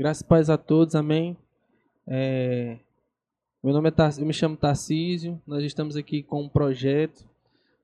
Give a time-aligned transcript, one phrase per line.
[0.00, 1.36] Graças e paz a todos, amém.
[2.06, 2.78] É,
[3.62, 4.18] meu nome é Tar...
[4.18, 5.38] eu me chamo Tarcísio.
[5.46, 7.28] Nós estamos aqui com um projeto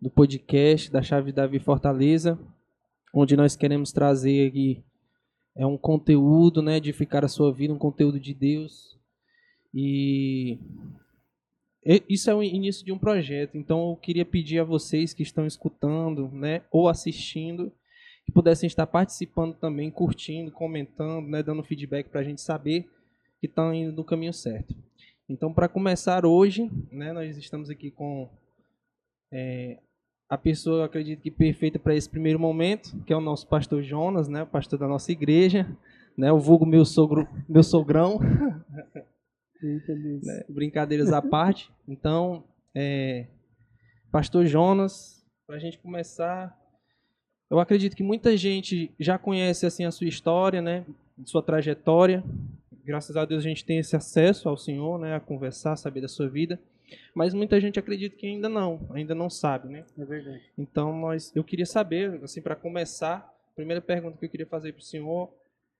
[0.00, 2.38] do podcast da Chave Davi Fortaleza,
[3.12, 4.82] onde nós queremos trazer aqui
[5.54, 8.98] é um conteúdo, né, edificar a sua vida, um conteúdo de Deus.
[9.74, 10.58] E
[12.08, 13.58] isso é o início de um projeto.
[13.58, 17.70] Então eu queria pedir a vocês que estão escutando, né, ou assistindo,
[18.26, 22.90] que pudessem estar participando também, curtindo, comentando, né, dando feedback para a gente saber
[23.40, 24.74] que estão indo no caminho certo.
[25.28, 28.28] Então, para começar hoje, né, nós estamos aqui com
[29.32, 29.78] é,
[30.28, 34.28] a pessoa, acredito que perfeita para esse primeiro momento, que é o nosso pastor Jonas,
[34.28, 35.66] né, o pastor da nossa igreja,
[36.18, 38.18] né, o vulgo meu sogro, meu sogrão.
[40.22, 41.72] né, brincadeiras à parte.
[41.88, 43.26] Então, é,
[44.10, 46.56] pastor Jonas, para a gente começar,
[47.50, 50.84] eu acredito que muita gente já conhece assim a sua história, né,
[51.24, 52.24] sua trajetória.
[52.84, 56.08] Graças a Deus a gente tem esse acesso ao Senhor, né, a conversar, saber da
[56.08, 56.58] sua vida.
[57.14, 59.84] Mas muita gente acredita que ainda não, ainda não sabe, né?
[59.98, 60.42] É verdade.
[60.56, 63.16] Então, nós, eu queria saber, assim, para começar,
[63.52, 65.32] a primeira pergunta que eu queria fazer para o senhor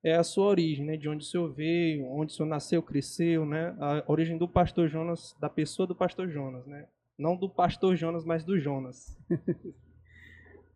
[0.02, 0.96] é a sua origem, né?
[0.96, 3.76] De onde o senhor veio, onde o senhor nasceu, cresceu, né?
[3.78, 6.86] A origem do pastor Jonas, da pessoa do pastor Jonas, né?
[7.16, 9.16] Não do pastor Jonas, mas do Jonas.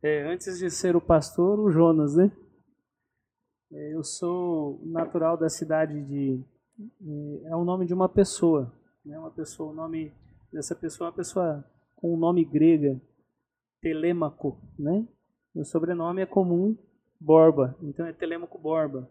[0.03, 2.33] É, antes de ser o pastor, o Jonas, né?
[3.71, 6.43] É, eu sou natural da cidade de.
[7.45, 8.73] É, é o nome de uma pessoa.
[9.05, 9.19] Né?
[9.19, 10.11] Uma pessoa, o nome
[10.51, 11.65] dessa pessoa é uma pessoa
[11.97, 12.99] com o um nome grega,
[13.83, 15.07] Telêmaco, né?
[15.55, 16.75] Meu sobrenome é comum,
[17.21, 19.11] Borba, então é Telêmaco Borba.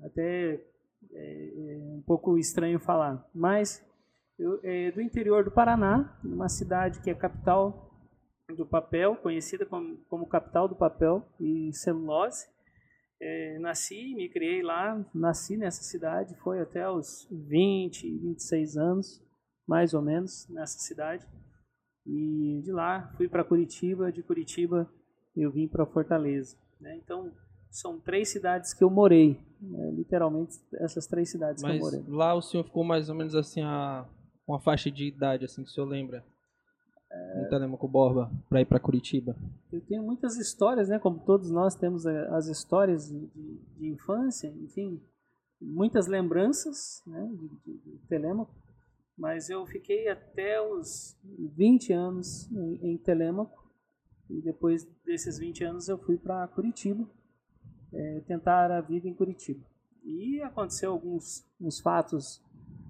[0.00, 0.64] Até
[1.12, 3.84] é, é um pouco estranho falar, mas
[4.38, 7.87] eu, é do interior do Paraná, uma cidade que é capital
[8.54, 12.46] do papel, conhecida como, como capital do papel e celulose.
[13.20, 19.22] É, nasci, me criei lá, nasci nessa cidade, foi até os 20, 26 anos,
[19.66, 21.26] mais ou menos, nessa cidade.
[22.06, 24.88] E de lá fui para Curitiba, de Curitiba
[25.36, 26.56] eu vim para Fortaleza.
[26.80, 26.96] Né?
[26.96, 27.32] Então,
[27.70, 29.90] são três cidades que eu morei, né?
[29.90, 32.04] literalmente essas três cidades Mas que eu morei.
[32.08, 34.08] lá o senhor ficou mais ou menos assim, a
[34.46, 36.24] uma faixa de idade, assim, que o senhor lembra?
[37.10, 37.42] É...
[37.42, 39.36] Em Telemaco Borba, para ir para Curitiba?
[39.72, 40.98] Eu tenho muitas histórias, né?
[40.98, 45.00] Como todos nós temos eh, as histórias de, de, de infância, enfim,
[45.60, 48.54] muitas lembranças né, de, de, de Telemaco.
[49.16, 51.18] Mas eu fiquei até os
[51.56, 53.66] 20 anos em, em Telemaco.
[54.30, 57.08] E depois desses 20 anos eu fui para Curitiba,
[57.92, 59.64] é, tentar a vida em Curitiba.
[60.04, 62.42] E aconteceu alguns uns fatos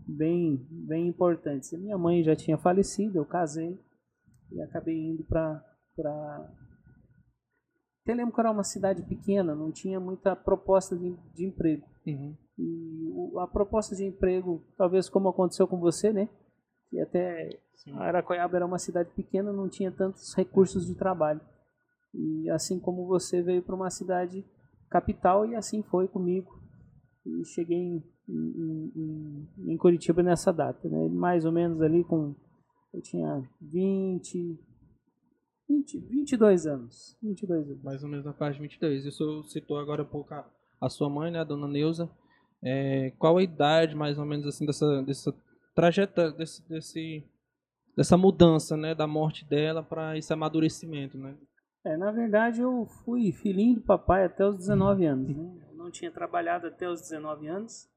[0.06, 1.72] bem, bem importantes.
[1.72, 3.78] Minha mãe já tinha falecido, eu casei
[4.52, 5.64] e acabei indo para.
[5.94, 6.50] Pra...
[8.04, 11.86] Telemaco era uma cidade pequena, não tinha muita proposta de, de emprego.
[12.06, 12.36] Uhum.
[12.58, 16.28] E o, a proposta de emprego, talvez como aconteceu com você, né?
[16.88, 17.92] Que até Sim.
[17.98, 21.40] Aracoiaba era uma cidade pequena, não tinha tantos recursos de trabalho.
[22.14, 24.44] E assim como você veio para uma cidade
[24.88, 26.58] capital, e assim foi comigo.
[27.26, 31.08] E cheguei em em, em, em, Curitiba nessa data, né?
[31.08, 32.34] Mais ou menos ali com
[32.92, 34.58] eu tinha 20
[35.68, 37.82] 20 22 anos, 22 anos.
[37.82, 39.06] Mais ou menos na faixa de 22.
[39.06, 40.48] O senhor citou agora um pouco a,
[40.80, 42.10] a sua mãe, né, a dona Neuza.
[42.62, 45.32] É, qual a idade mais ou menos assim dessa dessa
[45.74, 47.24] trajetória desse, desse
[47.96, 51.36] dessa mudança, né, da morte dela para esse amadurecimento, né?
[51.84, 55.66] É, na verdade eu fui filhinho do papai até os 19 anos, né?
[55.70, 57.88] Eu não tinha trabalhado até os 19 anos.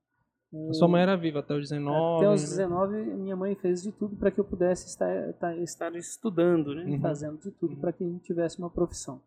[0.73, 2.25] Sua mãe era viva até os 19?
[2.25, 3.15] Até os 19, né?
[3.15, 6.83] minha mãe fez de tudo para que eu pudesse estar, estar, estar estudando, né?
[6.83, 6.99] uhum.
[6.99, 7.79] fazendo de tudo uhum.
[7.79, 9.21] para que a gente tivesse uma profissão.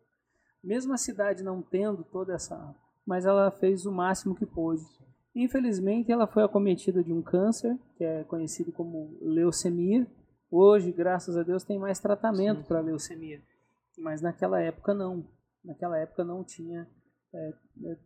[0.63, 2.75] Mesmo a cidade não tendo toda essa.
[3.05, 4.83] Mas ela fez o máximo que pôde.
[5.35, 10.07] Infelizmente, ela foi acometida de um câncer, que é conhecido como leucemia.
[10.49, 13.41] Hoje, graças a Deus, tem mais tratamento para leucemia.
[13.97, 15.25] Mas naquela época, não.
[15.63, 16.87] Naquela época, não tinha
[17.33, 17.53] é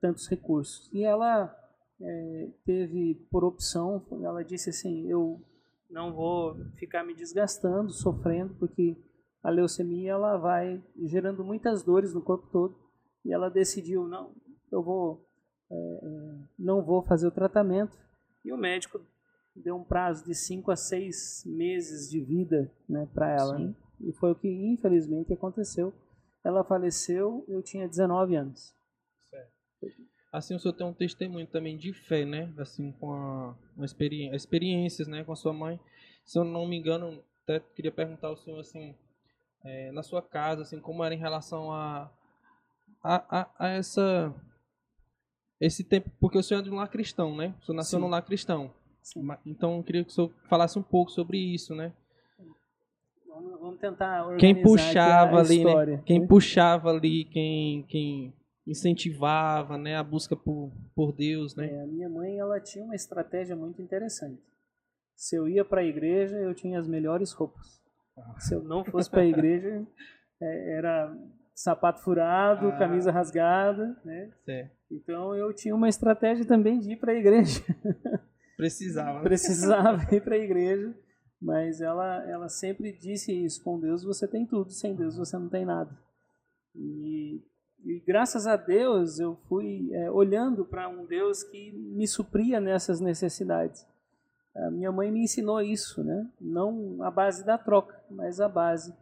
[0.02, 0.90] tantos recursos.
[0.92, 1.56] E ela
[2.02, 5.42] é, teve por opção, ela disse assim, eu
[5.90, 8.96] não vou ficar me desgastando, sofrendo, porque
[9.44, 12.78] a leucemia ela vai gerando muitas dores no corpo todo,
[13.26, 14.34] e ela decidiu, não,
[14.72, 15.28] eu vou,
[15.72, 17.98] é, é não vou fazer o tratamento,
[18.46, 19.02] e o médico
[19.56, 23.76] deu um prazo de 5 a 6 meses de vida né, para ela, né?
[24.00, 25.94] e foi o que infelizmente aconteceu.
[26.42, 28.74] Ela faleceu, eu tinha 19 anos.
[29.30, 32.52] Certo assim o senhor tem um testemunho também de fé, né?
[32.58, 35.80] Assim, com a, uma experiência, experiências, né, com a sua mãe.
[36.26, 38.96] Se eu não me engano, até queria perguntar ao senhor assim,
[39.64, 42.12] é, na sua casa, assim, como era em relação a,
[43.04, 44.34] a, a, a essa
[45.60, 47.54] esse tempo, porque o senhor é de um lar cristão, né?
[47.62, 48.06] O senhor nasceu Sim.
[48.06, 48.72] num lar cristão.
[49.02, 49.28] Sim.
[49.46, 51.92] Então eu queria que o senhor falasse um pouco sobre isso, né?
[53.28, 56.04] Vamos, tentar organizar Quem puxava ali, história, né?
[56.06, 56.28] Quem né?
[56.28, 58.34] puxava ali, quem, quem
[58.70, 59.96] incentivava, né?
[59.96, 61.68] A busca por, por Deus, né?
[61.70, 64.42] É, a minha mãe ela tinha uma estratégia muito interessante.
[65.16, 67.82] Se eu ia para a igreja, eu tinha as melhores roupas.
[68.18, 68.40] Ah.
[68.40, 69.86] Se eu não fosse para a igreja,
[70.42, 71.14] é, era
[71.54, 72.78] sapato furado, Ah.
[72.78, 74.32] camisa rasgada, né?
[74.46, 74.72] Certo.
[74.92, 77.62] Então eu tinha uma estratégia também de ir para a igreja.
[78.56, 79.20] Precisava.
[79.20, 79.24] né?
[79.24, 80.94] Precisava ir para a igreja,
[81.42, 85.50] mas ela ela sempre disse isso: com Deus você tem tudo, sem Deus você não
[85.50, 85.98] tem nada.
[86.76, 87.42] E,
[87.86, 93.00] e graças a Deus eu fui é, olhando para um Deus que me supria nessas
[93.00, 93.86] necessidades.
[94.56, 96.30] A minha mãe me ensinou isso, né?
[96.40, 98.94] Não a base da troca, mas a base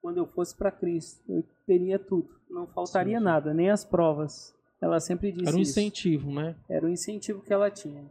[0.00, 3.24] quando eu fosse para Cristo eu teria tudo, não faltaria Sim, sim.
[3.24, 4.54] nada, nem as provas.
[4.80, 5.72] Ela sempre disse Era um isso.
[5.72, 6.54] incentivo, né?
[6.68, 8.04] Era o incentivo que ela tinha.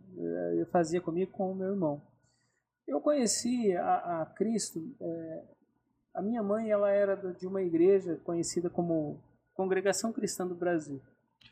[0.58, 2.02] Eu fazia comigo com o meu irmão.
[2.86, 4.84] Eu conheci a, a Cristo.
[5.00, 5.44] eh,
[6.14, 9.18] a minha mãe ela era de uma igreja conhecida como
[9.58, 11.02] Congregação Cristã do Brasil.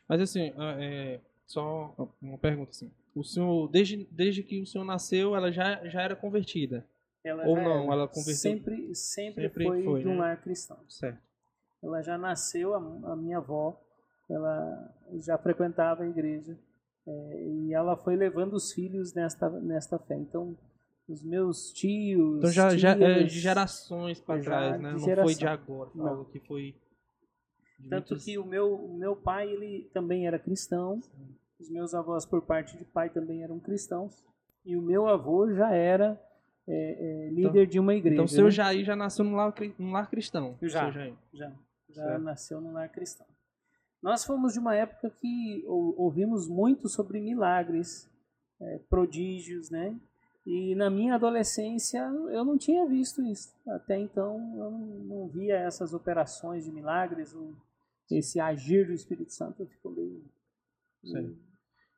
[0.07, 2.91] Mas assim, ah, é, só uma pergunta assim.
[3.15, 6.85] O senhor, desde, desde que o senhor nasceu, ela já, já era convertida?
[7.23, 7.93] Ela Ou não, era.
[7.93, 10.19] ela converteu- Sempre, sempre, Sempre foi, foi, de um né?
[10.19, 10.77] lar cristão.
[10.87, 11.19] Certo.
[11.83, 12.77] Ela já nasceu, a,
[13.11, 13.81] a minha avó,
[14.29, 16.57] ela já frequentava a igreja
[17.07, 20.15] eh, e ela foi levando os filhos nesta, nesta fé.
[20.15, 20.55] Então,
[21.07, 22.37] os meus tios.
[22.37, 24.91] Então já, já é tias, de gerações para trás, né?
[24.91, 25.23] Não geração.
[25.25, 26.75] foi de agora, algo que foi.
[27.89, 31.01] Tanto muitos- que o meu, o meu pai, ele também era cristão.
[31.59, 34.23] Os meus avós, por parte de pai, também eram cristãos.
[34.65, 36.19] E o meu avô já era
[36.67, 38.15] é, é, líder de uma igreja.
[38.15, 38.51] Então o seu né?
[38.51, 40.57] Jair já nasceu num lar, num lar cristão.
[40.61, 40.89] Já.
[40.91, 41.51] já, já
[42.03, 42.21] Certo.
[42.23, 43.27] nasceu num lar cristão.
[44.01, 48.09] Nós fomos de uma época que ou- ouvimos muito sobre milagres,
[48.59, 49.95] é, prodígios, né?
[50.45, 51.99] E na minha adolescência
[52.29, 53.53] eu não tinha visto isso.
[53.67, 57.55] Até então eu não, não via essas operações de milagres, ou
[58.11, 59.63] esse agir do Espírito Santo.
[59.63, 60.23] Eu fico meio.
[61.03, 61.35] Certo.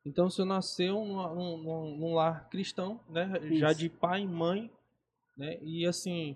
[0.04, 3.38] Então senhor nasceu num, num- num- lar cristão, né?
[3.58, 4.70] Já de pai e mãe,
[5.36, 5.58] né?
[5.62, 6.34] E assim,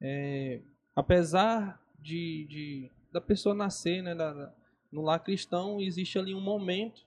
[0.00, 0.60] é,
[0.96, 4.14] apesar de, de- da pessoa nascer, né?
[4.14, 4.54] da- da-
[4.90, 7.02] no lar cristão, existe ali um momento,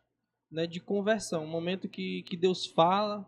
[0.51, 0.67] né?
[0.67, 3.25] De conversão, um momento que, que Deus fala,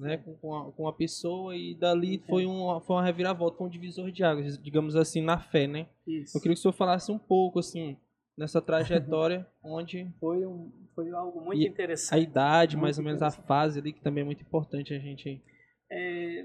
[0.00, 0.16] né?
[0.18, 2.28] Com, com, a, com a pessoa e dali Entendo.
[2.28, 5.86] foi uma, foi uma reviravolta, foi um divisor de águas, digamos assim, na fé, né?
[6.06, 6.36] Isso.
[6.36, 7.96] Eu queria que o senhor falasse um pouco, assim,
[8.36, 12.18] nessa trajetória, onde Foi, um, foi algo muito interessante.
[12.18, 14.98] a idade, Muito mais ou menos a fase ali, que também é muito importante a
[14.98, 15.42] gente.
[15.90, 16.44] É,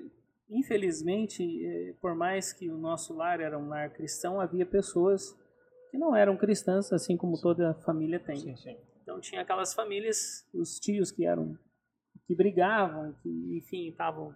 [0.49, 5.33] infelizmente, é, por mais que o nosso lar era um lar cristão, havia pessoas
[5.91, 8.37] que não eram cristãs, assim como toda família tem.
[8.37, 8.77] Sim, sim.
[9.01, 11.57] Então tinha aquelas famílias, os tios que eram
[12.25, 14.35] que brigavam, que enfim estavam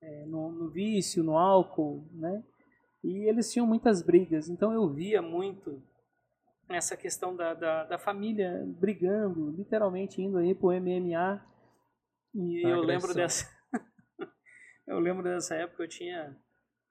[0.00, 2.42] é, no, no vício, no álcool, né?
[3.04, 4.48] E eles tinham muitas brigas.
[4.48, 5.82] Então eu via muito
[6.68, 11.44] essa questão da, da, da família brigando, literalmente indo aí pro MMA.
[12.34, 13.46] E eu lembro dessa
[14.86, 16.36] eu lembro dessa época eu tinha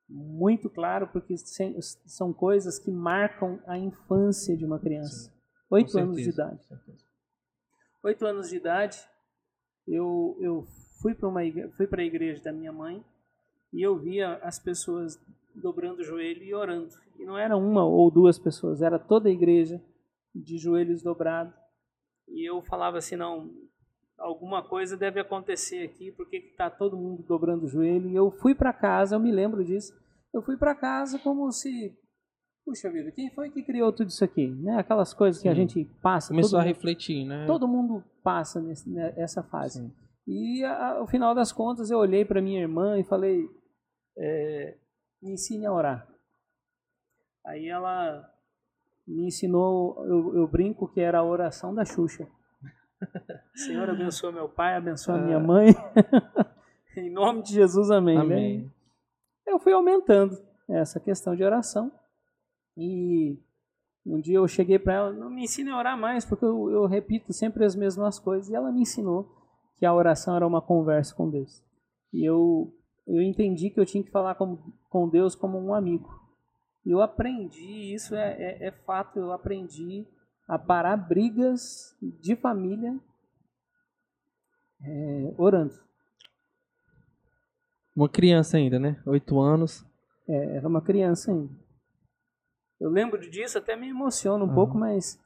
[0.08, 5.32] muito claro porque são coisas que marcam a infância de uma criança.
[5.32, 5.42] Sim,
[5.72, 6.68] Oito anos de idade
[8.04, 9.00] oito anos de idade,
[9.88, 10.66] eu, eu
[11.02, 13.04] fui para uma igre- fui para a igreja da minha mãe
[13.74, 15.18] e eu via as pessoas
[15.56, 16.94] dobrando o joelho e orando.
[17.20, 19.82] E não era uma ou duas pessoas, era toda a igreja
[20.34, 21.54] de joelhos dobrados.
[22.28, 23.52] E eu falava assim, não,
[24.18, 28.10] alguma coisa deve acontecer aqui, porque está todo mundo dobrando o joelho.
[28.10, 29.94] E eu fui para casa, eu me lembro disso.
[30.34, 31.94] Eu fui para casa como se,
[32.72, 34.48] puxa vida, quem foi que criou tudo isso aqui?
[34.48, 34.78] Né?
[34.78, 36.30] Aquelas coisas que a gente passa.
[36.30, 37.46] Começou a mundo- refletir, né?
[37.46, 39.80] Todo mundo passa nesse- nessa fase.
[39.80, 39.94] Sim.
[40.28, 43.48] E a- ao final das contas eu olhei para minha irmã e falei,
[44.18, 44.78] é,
[45.22, 46.08] me ensine a orar.
[47.46, 48.24] Aí ela
[49.08, 52.28] me ensinou, eu, eu brinco que era a oração da Xuxa.
[53.56, 55.40] Senhor abençoa meu pai, abençoa minha Ah.
[55.40, 55.68] mãe.
[56.96, 58.16] em nome de Jesus, amém.
[58.16, 58.22] né?
[58.22, 58.74] Amém.
[59.48, 60.38] eu fui aumentando
[60.70, 61.92] essa questão de oração.
[62.78, 63.38] E
[64.06, 66.86] um dia eu cheguei para ela, não me ensine a orar mais, porque eu, eu
[66.86, 68.50] repito sempre as mesmas coisas.
[68.50, 69.36] E ela me ensinou
[69.78, 71.63] que a oração era uma conversa com Deus.
[72.13, 72.74] E eu,
[73.08, 74.58] eu entendi que eu tinha que falar com,
[74.90, 76.10] com Deus como um amigo.
[76.86, 80.08] E eu aprendi, isso é, é, é fato, eu aprendi
[80.48, 83.00] a parar brigas de família
[84.84, 85.74] é, orando.
[87.96, 89.01] Uma criança ainda, né?
[89.06, 89.86] Oito anos.
[90.28, 91.54] É, era uma criança ainda.
[92.82, 94.54] Eu lembro disso, até me emociona um Uhum.
[94.56, 95.20] pouco, mas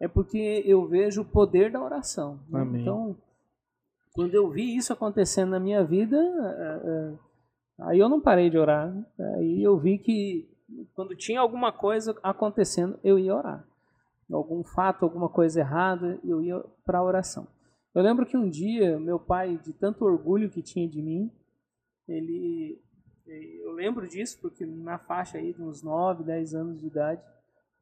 [0.00, 2.38] é porque eu vejo o poder da oração.
[2.48, 2.60] né?
[2.60, 2.82] Amém.
[2.82, 3.16] Então,
[4.12, 7.18] quando eu vi isso acontecendo na minha vida, eh, eh,
[7.80, 8.94] aí eu não parei de orar.
[9.36, 10.48] Aí eu vi que
[10.94, 13.66] quando tinha alguma coisa acontecendo, eu ia orar.
[14.30, 17.48] Algum fato, alguma coisa errada, eu ia para a oração.
[17.94, 21.32] Eu lembro que um dia, meu pai, de tanto orgulho que tinha de mim,
[22.06, 22.78] ele.
[23.32, 27.20] Eu lembro disso porque na faixa aí de uns 9, 10 anos de idade,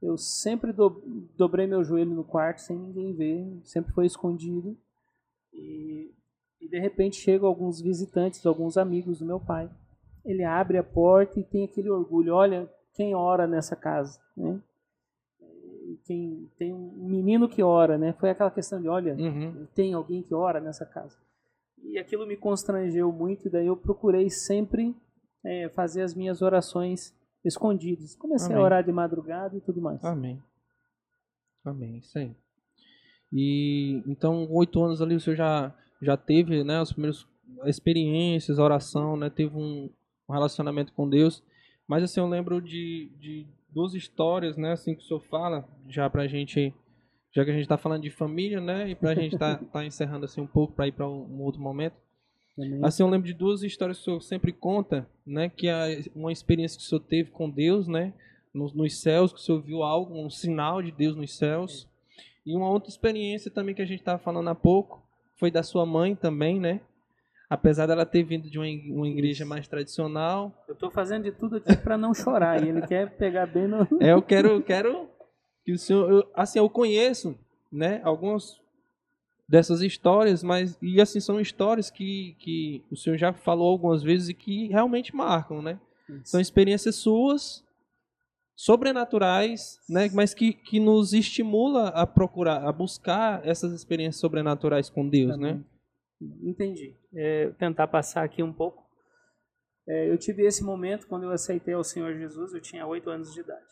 [0.02, 1.02] eu sempre do-
[1.36, 4.76] dobrei meu joelho no quarto sem ninguém ver, sempre foi escondido.
[5.52, 6.10] E,
[6.60, 9.70] e de repente chegam alguns visitantes, alguns amigos do meu pai.
[10.24, 14.60] Ele abre a porta e tem aquele orgulho: olha quem ora nessa casa, né?
[16.04, 18.12] Quem, tem um menino que ora, né?
[18.14, 19.66] Foi aquela questão de: olha, Uhum.
[19.74, 21.16] tem alguém que ora nessa casa.
[21.82, 24.94] E aquilo me constrangeu muito, e daí eu procurei sempre
[25.46, 28.16] eh, fazer as minhas orações escondidas.
[28.16, 28.58] Comecei Amém.
[28.58, 30.04] a orar de madrugada e tudo mais.
[30.04, 30.42] Amém.
[31.64, 32.34] Amém, isso aí.
[33.32, 37.26] E então, oito anos ali, o senhor já, já teve, né, as primeiras
[37.64, 39.90] experiências, a oração, né, teve um,
[40.28, 41.42] um relacionamento com Deus.
[41.88, 46.08] Mas assim, eu lembro de, de duas histórias, né, assim que o senhor fala, já
[46.10, 46.74] pra gente,
[47.34, 50.24] já que a gente tá falando de família, né, e pra gente tá, tá encerrando
[50.24, 51.96] assim um pouco para ir para um, um outro momento.
[52.82, 55.48] Assim, eu lembro de duas histórias que o senhor sempre conta, né?
[55.48, 58.12] Que é uma experiência que o senhor teve com Deus, né?
[58.54, 61.86] Nos, nos céus, que o senhor viu algo, um sinal de Deus nos céus.
[62.46, 65.02] E uma outra experiência também que a gente estava falando há pouco,
[65.36, 66.80] foi da sua mãe também, né?
[67.50, 70.64] Apesar dela ter vindo de uma, ig- uma igreja mais tradicional.
[70.66, 72.64] Eu estou fazendo de tudo aqui para não chorar.
[72.64, 73.86] e ele quer pegar bem no.
[74.00, 75.08] É, eu quero, quero
[75.64, 76.10] que o senhor...
[76.10, 77.38] eu- assim, eu conheço,
[77.70, 78.00] né?
[78.02, 78.58] Algumas
[79.48, 80.78] dessas histórias, mas...
[80.82, 85.14] E assim, são histórias que, que o senhor já falou algumas vezes e que realmente
[85.14, 85.80] marcam, né?
[86.24, 87.66] São experiências suas,
[88.56, 90.08] sobrenaturais, né?
[90.14, 95.62] Mas que, que nos estimula a procurar, a buscar essas experiências sobrenaturais com Deus, né?
[96.42, 96.96] Entendi.
[97.14, 98.82] É, tentar passar aqui um pouco.
[99.86, 103.32] É, eu tive esse momento quando eu aceitei ao Senhor Jesus, eu tinha oito anos
[103.32, 103.66] de idade.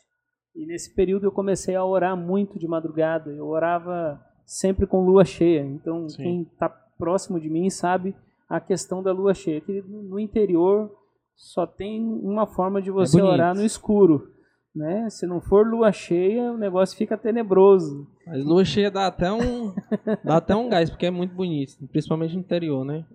[0.55, 3.33] E nesse período eu comecei a orar muito de madrugada.
[3.33, 5.63] Eu orava sempre com lua cheia.
[5.63, 6.23] Então, Sim.
[6.23, 8.15] quem está próximo de mim sabe
[8.49, 9.61] a questão da lua cheia.
[9.61, 10.91] Que no interior
[11.37, 13.33] só tem uma forma de você bonito.
[13.33, 14.33] orar no escuro.
[14.75, 15.09] Né?
[15.09, 18.09] Se não for lua cheia, o negócio fica tenebroso.
[18.27, 19.73] Mas lua cheia dá até um,
[20.25, 23.07] dá até um gás, porque é muito bonito, principalmente no interior, né?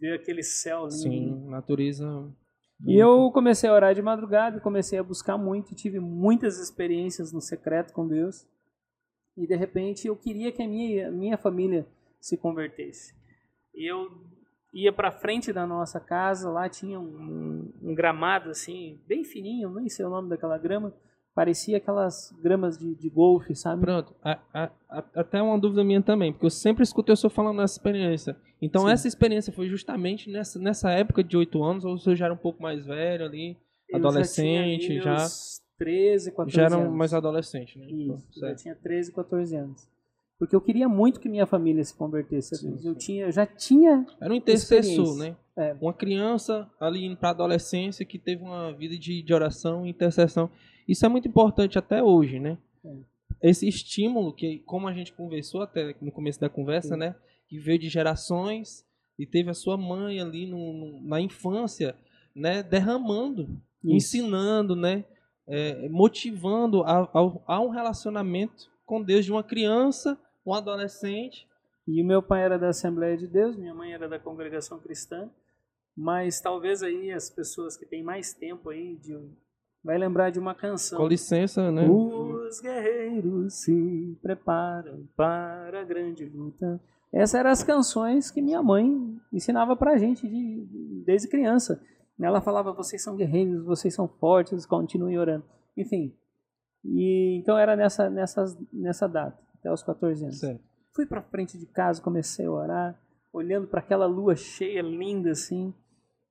[0.00, 0.92] Ver aquele céu lindo.
[0.92, 2.04] Sim, natureza.
[2.86, 7.32] E eu comecei a orar de madrugada, comecei a buscar muito, e tive muitas experiências
[7.32, 8.46] no secreto com Deus.
[9.42, 11.86] E de repente eu queria que a minha, minha família
[12.20, 13.14] se convertesse.
[13.74, 14.10] Eu
[14.72, 19.88] ia para frente da nossa casa, lá tinha um, um gramado assim, bem fininho, nem
[19.88, 20.92] sei o nome daquela grama,
[21.34, 23.80] parecia aquelas gramas de, de golfe, sabe?
[23.82, 27.30] Pronto, a- a- a- até uma dúvida minha também, porque eu sempre escutei o senhor
[27.30, 28.36] falando nessa experiência.
[28.60, 28.92] Então, Sim.
[28.92, 32.34] essa experiência foi justamente nessa, nessa época de 8 anos, ou o senhor já era
[32.34, 33.56] um pouco mais velho ali,
[33.88, 36.94] Eu adolescente, já, tinha ali já, meus 13, 14 já era um anos.
[36.96, 37.86] mais adolescente, né?
[37.90, 39.88] Isso, eu já tinha 13, 14 anos.
[40.38, 42.84] Porque eu queria muito que minha família se convertesse Sim, Deus.
[42.84, 42.98] Eu sim.
[42.98, 45.36] tinha, já tinha, Era um intercessor, né?
[45.56, 45.74] É.
[45.80, 50.50] Uma criança ali indo para adolescência que teve uma vida de, de oração e intercessão.
[50.88, 52.56] Isso é muito importante até hoje, né?
[52.84, 52.96] É.
[53.50, 57.00] Esse estímulo que, como a gente conversou até no começo da conversa, Sim.
[57.00, 57.14] né?
[57.48, 58.84] Que veio de gerações
[59.18, 61.94] e teve a sua mãe ali no, no- na infância,
[62.34, 62.62] né?
[62.62, 63.42] Derramando,
[63.84, 63.94] Isso.
[64.18, 65.04] ensinando, né?
[65.50, 71.46] É, motivando a, ao- a um relacionamento com Deus de uma criança, um adolescente.
[71.86, 75.28] E o meu pai era da Assembleia de Deus, minha mãe era da Congregação Cristã.
[75.96, 79.18] Mas talvez aí as pessoas que têm mais tempo aí de,
[79.82, 80.98] vai lembrar de uma canção.
[80.98, 81.86] Com licença, né?
[81.88, 86.80] Os guerreiros se preparam para a grande luta.
[87.12, 91.82] Essas eram as canções que minha mãe ensinava pra gente de- desde criança.
[92.26, 95.44] Ela falava: vocês são guerreiros, vocês são fortes, continuem orando.
[95.76, 96.14] Enfim.
[96.84, 100.38] E então era nessa, nessas, nessa data, até os 14 anos.
[100.38, 100.62] Certo.
[100.94, 103.00] Fui pra frente de casa, comecei a orar,
[103.32, 105.74] olhando para aquela lua cheia, linda assim.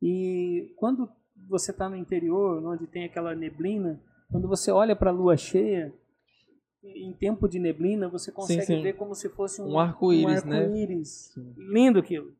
[0.01, 1.10] E quando
[1.48, 5.93] você está no interior, onde tem aquela neblina, quando você olha para a lua cheia,
[6.84, 8.81] em tempo de neblina, você consegue sim.
[8.81, 10.60] ver como se fosse um, Um arco-íris, né?
[10.63, 11.31] arco-íris.
[11.34, 11.53] Sim.
[11.58, 12.34] Lindo aquilo.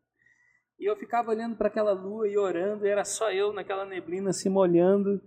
[0.80, 4.32] E eu ficava olhando para aquela lua e orando, e era só eu naquela neblina
[4.32, 5.22] se molhando.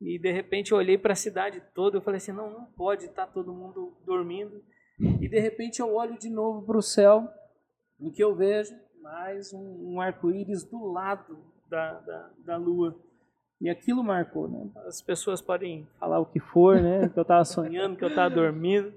[0.00, 3.04] E de repente eu olhei para a cidade toda, eu falei assim, não, não pode
[3.04, 4.62] estar todo mundo dormindo.
[4.98, 7.28] E de repente eu olho de novo para o céu,
[8.00, 8.74] o que eu vejo?
[9.00, 11.38] Mais um, um arco-íris do lado
[11.68, 12.98] da, da, da lua.
[13.60, 14.70] E aquilo marcou, né?
[14.86, 17.08] As pessoas podem falar o que for, né?
[17.08, 18.92] Que eu estava sonhando, que eu estava dormindo.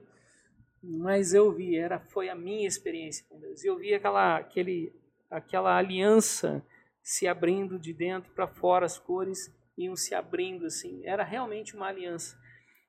[0.82, 3.63] mas eu vi, era foi a minha experiência com Deus.
[3.63, 4.91] Eu vi aquela aquele
[5.29, 6.63] aquela aliança
[7.01, 11.05] se abrindo de dentro para fora, as cores iam se abrindo assim.
[11.05, 12.36] Era realmente uma aliança.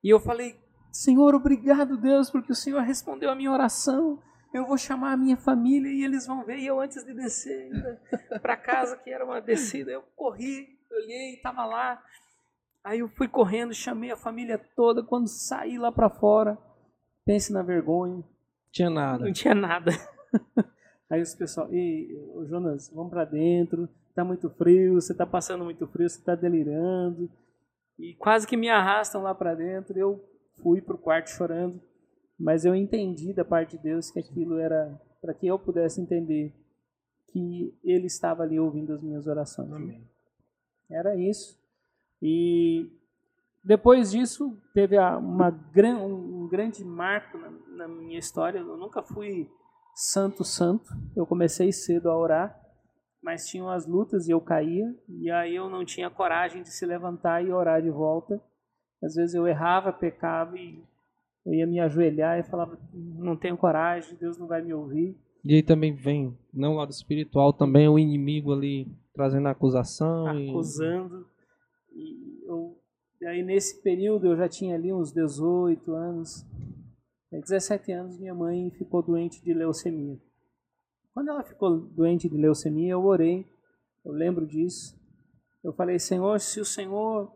[0.03, 0.59] E eu falei:
[0.93, 4.23] "Senhor, obrigado, Deus, porque o Senhor respondeu a minha oração.
[4.55, 6.59] Eu vou chamar a minha família e eles vão ver".
[6.59, 7.71] E eu antes de descer
[8.41, 12.03] para casa, que era uma descida, eu corri, olhei, estava lá.
[12.83, 15.03] Aí eu fui correndo, chamei a família toda.
[15.03, 16.57] Quando saí lá para fora,
[17.25, 18.23] pense na vergonha.
[18.71, 19.25] Tinha nada.
[19.25, 19.91] Não tinha nada.
[21.09, 22.09] Aí os pessoal, e
[22.49, 23.89] Jonas, vamos para dentro.
[24.15, 27.31] Tá muito frio, você tá passando muito frio, você tá delirando.
[27.99, 29.99] E quase que me arrastam lá para dentro.
[29.99, 30.25] Eu
[30.63, 31.81] fui pro quarto chorando,
[32.39, 36.53] mas eu entendi da parte de Deus que aquilo era para que eu pudesse entender
[37.29, 39.73] que Ele estava ali ouvindo as minhas orações.
[39.73, 40.09] Amém.
[40.91, 41.61] Era isso.
[42.23, 42.91] E
[43.63, 48.59] depois disso, teve uma, um grande marco na, na minha história.
[48.59, 49.51] Eu nunca fui
[49.97, 50.93] santo santo.
[51.17, 52.61] Eu comecei cedo a orar,
[53.23, 54.95] mas tinham as lutas e eu caía.
[55.09, 58.39] E aí eu não tinha coragem de se levantar e orar de volta.
[59.03, 60.85] Às vezes eu errava, pecava e
[61.47, 65.17] eu ia me ajoelhar e falava: não tenho coragem, Deus não vai me ouvir.
[65.43, 70.27] E aí também vem, não lado espiritual, também o inimigo ali trazendo acusação.
[70.27, 71.27] Acusando.
[71.95, 72.77] E, e eu,
[73.21, 76.45] e aí nesse período eu já tinha ali uns 18 anos.
[77.33, 80.19] 17 anos minha mãe ficou doente de leucemia.
[81.13, 83.47] Quando ela ficou doente de leucemia, eu orei,
[84.05, 84.95] eu lembro disso.
[85.65, 87.35] Eu falei, Senhor, se o Senhor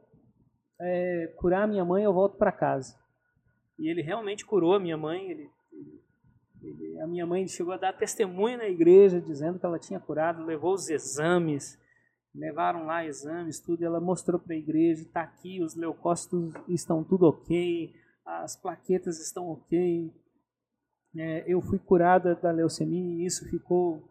[0.80, 2.94] é, curar minha mãe, eu volto para casa.
[3.78, 5.30] E ele realmente curou a minha mãe.
[5.30, 6.02] Ele, ele,
[6.62, 10.44] ele, a minha mãe chegou a dar testemunho na igreja, dizendo que ela tinha curado,
[10.44, 11.78] levou os exames,
[12.34, 13.84] levaram lá exames, tudo.
[13.84, 17.92] Ela mostrou para a igreja: está aqui, os leucócitos estão tudo ok,
[18.38, 20.12] as plaquetas estão ok.
[21.16, 24.02] É, eu fui curada da leucemia e isso ficou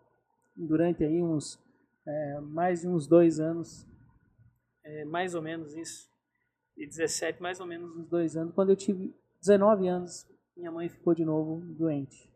[0.55, 1.57] durante aí uns
[2.05, 3.88] é, mais de uns dois anos,
[4.84, 6.10] é, mais ou menos isso,
[6.75, 8.53] e 17, mais ou menos uns dois anos.
[8.53, 10.27] Quando eu tive 19 anos,
[10.58, 12.29] minha mãe ficou de novo doente.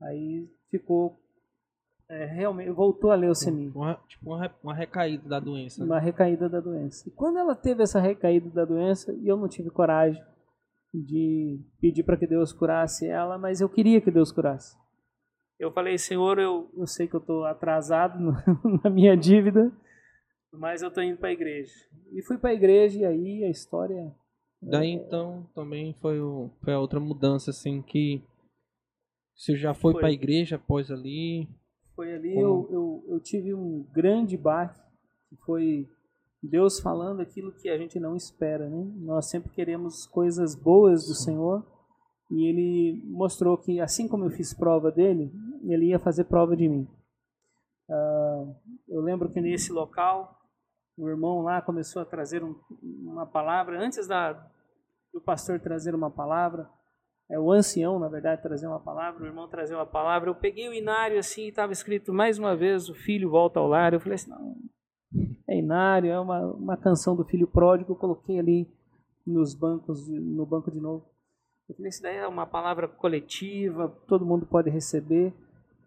[0.00, 1.18] Aí ficou
[2.08, 3.70] é, realmente voltou a leucemia.
[3.74, 5.80] Uma, tipo uma, uma recaída da doença.
[5.80, 5.86] Né?
[5.86, 7.08] Uma recaída da doença.
[7.08, 10.22] E quando ela teve essa recaída da doença, e eu não tive coragem
[10.92, 14.76] de pedir para que Deus curasse ela, mas eu queria que Deus curasse.
[15.58, 18.32] Eu falei, Senhor, eu, eu sei que eu estou atrasado no,
[18.82, 19.72] na minha dívida,
[20.52, 21.72] mas eu estou indo para a igreja.
[22.12, 24.14] E fui para a igreja e aí a história.
[24.62, 24.92] Daí é...
[24.92, 28.22] então também foi, o, foi a outra mudança assim que
[29.34, 30.00] você já foi, foi.
[30.00, 31.48] para a igreja após ali?
[31.94, 32.40] Foi ali Como...
[32.40, 34.80] eu, eu, eu tive um grande baque
[35.28, 35.88] que foi
[36.42, 38.92] Deus falando aquilo que a gente não espera, né?
[38.96, 41.66] Nós sempre queremos coisas boas do Senhor
[42.30, 45.32] e Ele mostrou que assim como eu fiz prova dele,
[45.64, 46.88] Ele ia fazer prova de mim.
[47.88, 48.54] Uh,
[48.88, 50.38] eu lembro que nesse local
[50.96, 54.32] o irmão lá começou a trazer um, uma palavra antes da,
[55.12, 56.68] do pastor trazer uma palavra.
[57.30, 60.30] É o ancião, na verdade, trazer uma palavra, o irmão trazer uma palavra.
[60.30, 63.68] Eu peguei o inário assim e estava escrito mais uma vez: o filho volta ao
[63.68, 63.92] lar.
[63.92, 64.56] Eu falei assim: não,
[65.48, 68.68] é Inário, é uma, uma canção do Filho Pródigo, eu coloquei ali
[69.26, 71.06] nos bancos, no banco de novo.
[71.74, 75.34] Falei, isso daí é uma palavra coletiva, todo mundo pode receber,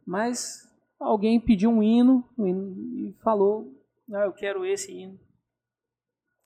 [0.06, 0.68] mas
[1.00, 3.72] alguém pediu um hino, um hino e falou,
[4.12, 5.20] ah, eu quero esse hino.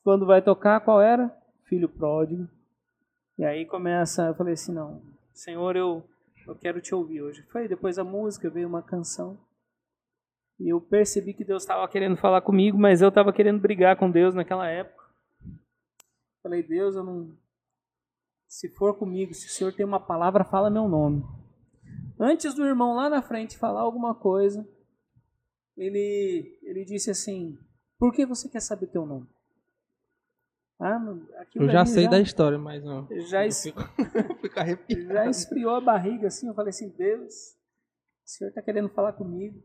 [0.03, 1.35] Quando vai tocar, qual era?
[1.63, 2.47] Filho Pródigo.
[3.37, 5.01] E aí começa, eu falei assim, não,
[5.33, 6.03] Senhor, eu,
[6.47, 7.43] eu quero te ouvir hoje.
[7.51, 9.37] Foi depois da música, veio uma canção.
[10.59, 14.09] E eu percebi que Deus estava querendo falar comigo, mas eu estava querendo brigar com
[14.09, 15.03] Deus naquela época.
[16.41, 17.35] Falei, Deus, eu não.
[18.47, 21.23] Se for comigo, se o Senhor tem uma palavra, fala meu nome.
[22.19, 24.65] Antes do irmão lá na frente falar alguma coisa,
[25.75, 27.57] ele, ele disse assim:
[27.99, 29.27] Por que você quer saber teu nome?
[30.79, 30.99] Ah,
[31.55, 33.07] eu já sei já, da história, mas não.
[33.27, 33.63] Já, es...
[33.63, 33.79] fico,
[35.07, 36.47] já esfriou a barriga assim.
[36.47, 39.61] Eu falei assim: Deus, o Senhor está querendo falar comigo.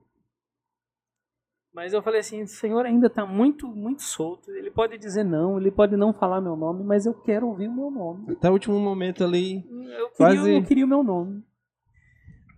[1.72, 4.50] Mas eu falei assim, o Senhor ainda está muito, muito solto.
[4.50, 7.74] Ele pode dizer não, ele pode não falar meu nome, mas eu quero ouvir o
[7.74, 8.33] meu nome.
[8.33, 9.64] Até o último momento ali.
[9.68, 10.52] Eu queria, quase...
[10.52, 11.44] eu queria o meu nome.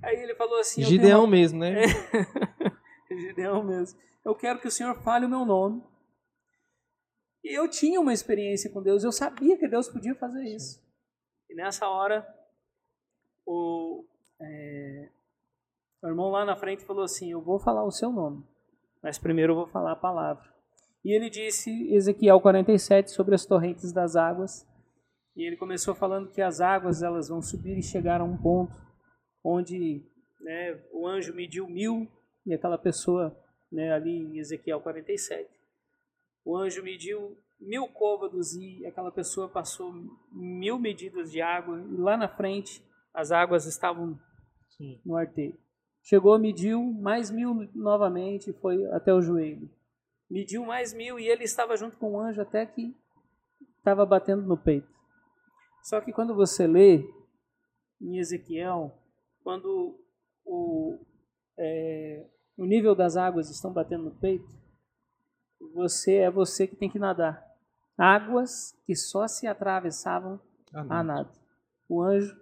[0.02, 0.82] Aí ele falou assim.
[0.82, 1.30] Gideão uma...
[1.30, 1.82] mesmo, né?
[3.10, 4.00] Gideão mesmo.
[4.24, 5.82] Eu quero que o Senhor fale o meu nome.
[7.44, 10.80] E eu tinha uma experiência com Deus, eu sabia que Deus podia fazer isso.
[11.50, 12.26] E nessa hora,
[13.44, 14.06] o,
[14.40, 15.10] é,
[16.02, 18.51] o irmão lá na frente falou assim: Eu vou falar o seu nome
[19.02, 20.52] mas primeiro eu vou falar a palavra.
[21.04, 24.66] E ele disse, Ezequiel 47, sobre as torrentes das águas.
[25.34, 28.72] E ele começou falando que as águas elas vão subir e chegar a um ponto
[29.42, 30.06] onde
[30.40, 32.06] né, o anjo mediu mil
[32.46, 33.36] e aquela pessoa,
[33.70, 35.48] né, ali em Ezequiel 47,
[36.44, 39.92] o anjo mediu mil côvados e aquela pessoa passou
[40.32, 42.84] mil medidas de água e lá na frente
[43.14, 44.18] as águas estavam
[44.76, 45.00] Sim.
[45.04, 45.56] no arteiro.
[46.02, 49.70] Chegou, mediu mais mil novamente e foi até o joelho.
[50.28, 52.96] Mediu mais mil e ele estava junto com o anjo até que
[53.78, 54.88] estava batendo no peito.
[55.82, 57.04] Só que quando você lê
[58.00, 58.96] em Ezequiel,
[59.42, 59.98] quando
[60.44, 60.98] o,
[61.58, 64.46] é, o nível das águas estão batendo no peito,
[65.74, 67.44] você é você que tem que nadar.
[67.96, 70.40] Águas que só se atravessavam
[70.74, 71.30] ah, a nada.
[71.88, 72.34] O anjo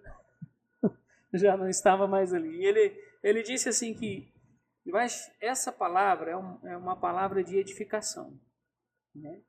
[1.34, 2.48] já não estava mais ali.
[2.48, 4.32] E ele, ele disse assim que
[4.86, 8.38] mas essa palavra é, um, é uma palavra de edificação.
[9.14, 9.40] Né?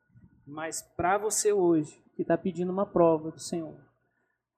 [0.46, 3.80] Mas para você hoje, que está pedindo uma prova do Senhor,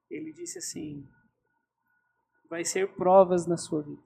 [0.10, 1.08] ele disse assim:
[2.50, 4.02] vai ser provas na sua vida.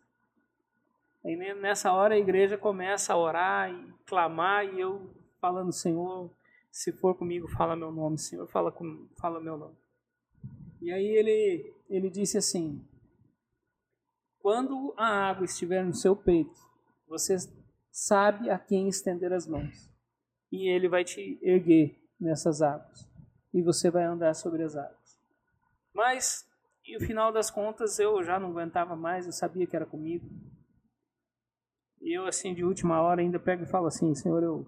[1.23, 6.31] E nessa hora a igreja começa a orar e clamar, e eu falando, Senhor,
[6.71, 9.75] se for comigo, fala meu nome, Senhor, fala, com, fala meu nome.
[10.81, 12.81] E aí ele, ele disse assim:
[14.47, 16.55] quando a água estiver no seu peito,
[17.05, 17.35] você
[17.91, 19.91] sabe a quem estender as mãos.
[20.49, 23.05] E ele vai te erguer nessas águas.
[23.53, 25.19] E você vai andar sobre as águas.
[25.93, 26.49] Mas,
[26.87, 30.25] no final das contas, eu já não aguentava mais, eu sabia que era comigo.
[31.99, 34.65] E eu, assim, de última hora, ainda pego e falo assim: Senhor, eu,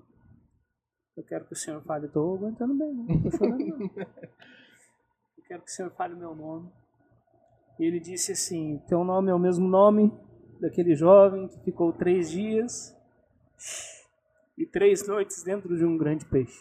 [1.15, 2.07] eu quero que o Senhor fale.
[2.07, 3.89] Estou aguentando bem, não estou chorando, não.
[5.37, 6.69] Eu quero que o Senhor fale o meu nome.
[7.79, 10.11] E ele disse assim: Teu nome é o mesmo nome
[10.59, 12.93] daquele jovem que ficou três dias
[14.57, 16.59] e três noites dentro de um grande peixe.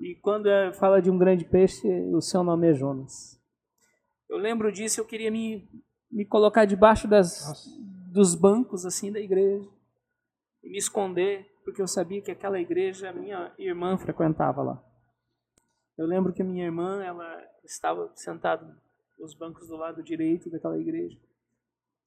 [0.00, 3.40] E quando é, fala de um grande peixe, o seu nome é Jonas.
[4.28, 5.70] Eu lembro disso, eu queria me,
[6.10, 7.64] me colocar debaixo das,
[8.12, 9.70] dos bancos assim da igreja
[10.64, 14.84] e me esconder, porque eu sabia que aquela igreja minha irmã frequentava lá.
[15.96, 18.76] Eu lembro que minha irmã, ela estava sentada
[19.18, 21.18] os bancos do lado direito daquela igreja.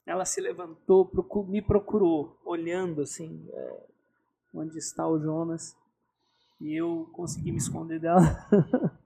[0.06, 1.10] Ela se levantou,
[1.48, 3.88] me procurou, olhando assim, é,
[4.54, 5.76] onde está o Jonas,
[6.60, 8.22] e eu consegui me esconder dela.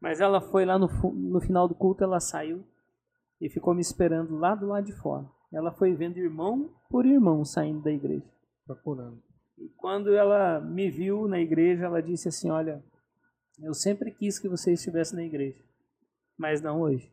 [0.00, 2.64] Mas ela foi lá no, no final do culto, ela saiu
[3.40, 5.28] e ficou me esperando lá do lado de fora.
[5.52, 8.24] Ela foi vendo irmão por irmão saindo da igreja.
[8.66, 9.22] Procurando.
[9.58, 12.82] E quando ela me viu na igreja, ela disse assim: Olha,
[13.60, 15.62] eu sempre quis que você estivesse na igreja,
[16.36, 17.12] mas não hoje.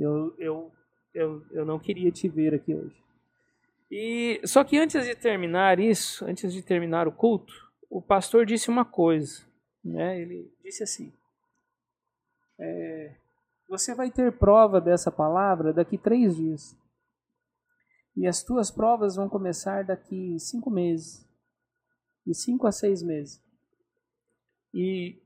[0.00, 0.72] Eu, eu,
[1.12, 2.96] eu, eu não queria te ver aqui hoje.
[3.90, 7.52] E só que antes de terminar isso, antes de terminar o culto,
[7.90, 9.44] o pastor disse uma coisa,
[9.84, 10.18] né?
[10.18, 11.12] Ele disse assim:
[12.58, 13.14] é,
[13.68, 16.74] você vai ter prova dessa palavra daqui três dias.
[18.16, 21.28] E as tuas provas vão começar daqui cinco meses.
[22.26, 23.42] De cinco a seis meses.
[24.72, 25.20] E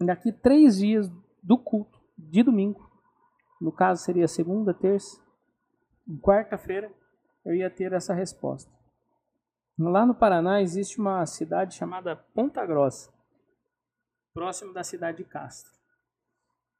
[0.00, 1.10] daqui três dias
[1.42, 2.93] do culto, de domingo,
[3.64, 5.18] no caso seria segunda, terça,
[6.20, 6.92] quarta-feira,
[7.46, 8.70] eu ia ter essa resposta.
[9.78, 13.10] Lá no Paraná existe uma cidade chamada Ponta Grossa,
[14.34, 15.72] próximo da cidade de Castro.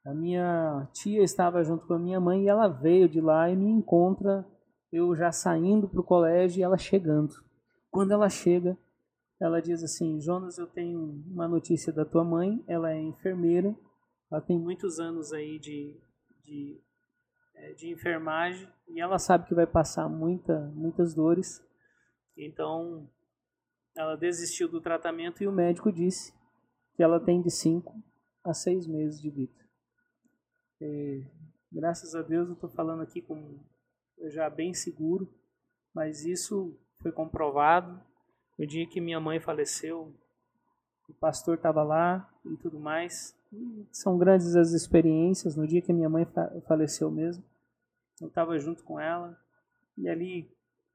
[0.05, 3.55] A minha tia estava junto com a minha mãe e ela veio de lá e
[3.55, 4.45] me encontra
[4.91, 7.33] eu já saindo para o colégio e ela chegando.
[7.89, 8.77] Quando ela chega,
[9.41, 12.63] ela diz assim: Jonas, eu tenho uma notícia da tua mãe.
[12.67, 13.75] Ela é enfermeira,
[14.31, 15.99] ela tem muitos anos aí de
[16.45, 16.81] de,
[17.55, 21.61] é, de enfermagem e ela sabe que vai passar muita, muitas dores.
[22.37, 23.09] Então,
[23.95, 26.33] ela desistiu do tratamento e o médico disse
[26.95, 27.93] que ela tem de 5
[28.43, 29.65] a 6 meses de vida.
[30.79, 31.25] E,
[31.71, 33.59] graças a Deus eu estou falando aqui com
[34.29, 35.29] já bem seguro,
[35.93, 38.01] mas isso foi comprovado
[38.57, 40.13] no dia que minha mãe faleceu.
[41.07, 43.37] O pastor estava lá e tudo mais.
[43.91, 45.55] São grandes as experiências.
[45.55, 46.27] No dia que minha mãe
[46.67, 47.43] faleceu mesmo,
[48.21, 49.37] eu estava junto com ela.
[49.97, 50.51] E ali,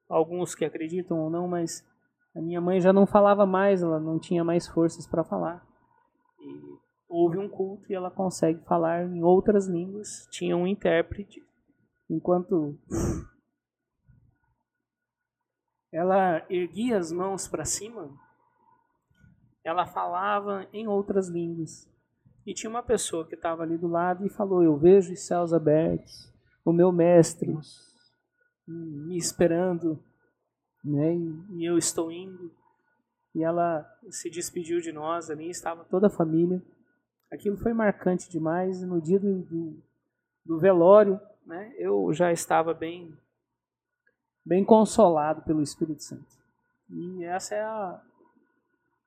[0.09, 1.87] alguns que acreditam ou não, mas
[2.35, 5.67] a minha mãe já não falava mais, ela não tinha mais forças para falar.
[6.39, 10.29] E houve um culto e ela consegue falar em outras línguas.
[10.31, 11.45] Tinha um intérprete.
[12.09, 12.79] Enquanto
[15.93, 18.11] ela erguia as mãos para cima,
[19.65, 21.90] ela falava em outras línguas.
[22.51, 25.53] E tinha uma pessoa que estava ali do lado e falou: Eu vejo os céus
[25.53, 26.29] abertos,
[26.65, 27.57] o meu mestre
[28.67, 30.03] me esperando,
[30.85, 31.15] né?
[31.53, 32.51] E eu estou indo.
[33.37, 36.61] E ela se despediu de nós ali, estava toda a família.
[37.31, 38.83] Aquilo foi marcante demais.
[38.83, 39.83] No dia do, do,
[40.45, 43.17] do velório, né, eu já estava bem,
[44.45, 46.37] bem consolado pelo Espírito Santo.
[46.91, 48.03] E essa é a.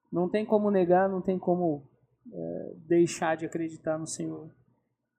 [0.10, 1.84] Não tem como negar, não tem como
[2.32, 4.50] é, deixar de acreditar no Senhor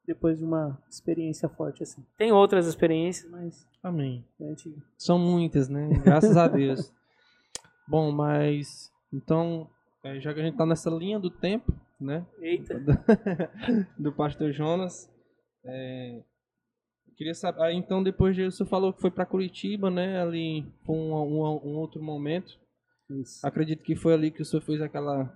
[0.06, 2.04] depois de uma experiência forte assim.
[2.16, 3.66] Tem outras experiências, mas.
[3.82, 4.24] Amém.
[4.38, 4.76] Gente...
[4.98, 5.88] São muitas, né?
[6.04, 6.92] Graças a Deus.
[7.88, 8.90] Bom, mas.
[9.12, 9.68] Então,
[10.02, 12.26] é, já que a gente está nessa linha do tempo, né?
[12.40, 12.82] Eita!
[13.98, 15.10] do pastor Jonas.
[15.64, 16.22] É,
[17.16, 17.72] queria saber.
[17.72, 20.20] Então, depois de você falou que foi para Curitiba, né?
[20.20, 22.58] Ali um, um, um outro momento.
[23.10, 23.46] Isso.
[23.46, 25.32] Acredito que foi ali que o senhor fez aquela,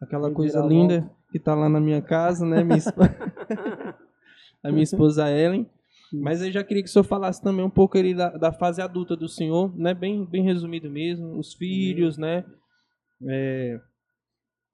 [0.00, 2.62] aquela coisa linda que está lá na minha casa, né?
[2.62, 3.16] Minha esposa,
[4.62, 5.68] a minha esposa Ellen.
[6.12, 8.80] Mas eu já queria que o senhor falasse também um pouco ali da, da fase
[8.80, 9.92] adulta do senhor, né?
[9.92, 12.44] Bem, bem resumido mesmo, os filhos, né?
[13.26, 13.80] É...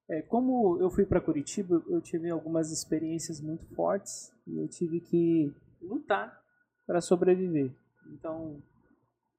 [0.07, 5.01] É, como eu fui para Curitiba, eu tive algumas experiências muito fortes e eu tive
[5.01, 6.39] que lutar
[6.87, 7.75] para sobreviver.
[8.13, 8.63] Então,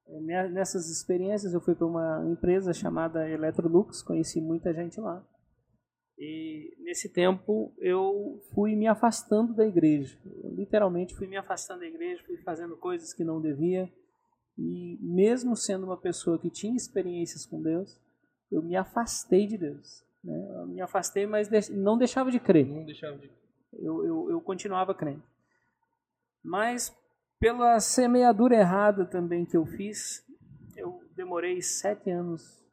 [0.08, 5.24] é, nessas experiências, eu fui para uma empresa chamada Electrolux, conheci muita gente lá.
[6.18, 10.18] E nesse tempo eu fui me afastando da igreja.
[10.24, 13.92] Eu, literalmente fui me afastando da igreja, fui fazendo coisas que não devia.
[14.58, 18.00] E mesmo sendo uma pessoa que tinha experiências com Deus,
[18.50, 20.02] eu me afastei de Deus.
[20.24, 20.48] Né?
[20.54, 22.66] Eu me afastei, mas não deixava de crer.
[22.66, 23.30] Não deixava de
[23.78, 25.22] eu, eu, eu continuava crendo.
[26.42, 26.94] Mas
[27.38, 30.24] pela semeadura errada também que eu fiz,
[30.76, 32.64] eu demorei sete anos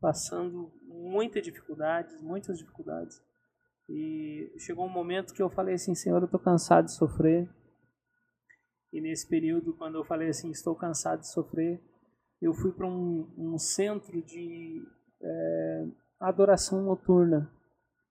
[0.00, 3.22] passando muitas dificuldades, muitas dificuldades.
[3.88, 7.48] E chegou um momento que eu falei assim, Senhor, eu estou cansado de sofrer.
[8.92, 11.80] E nesse período, quando eu falei assim, estou cansado de sofrer,
[12.40, 14.82] eu fui para um, um, centro de
[15.22, 15.86] é,
[16.20, 17.50] adoração noturna.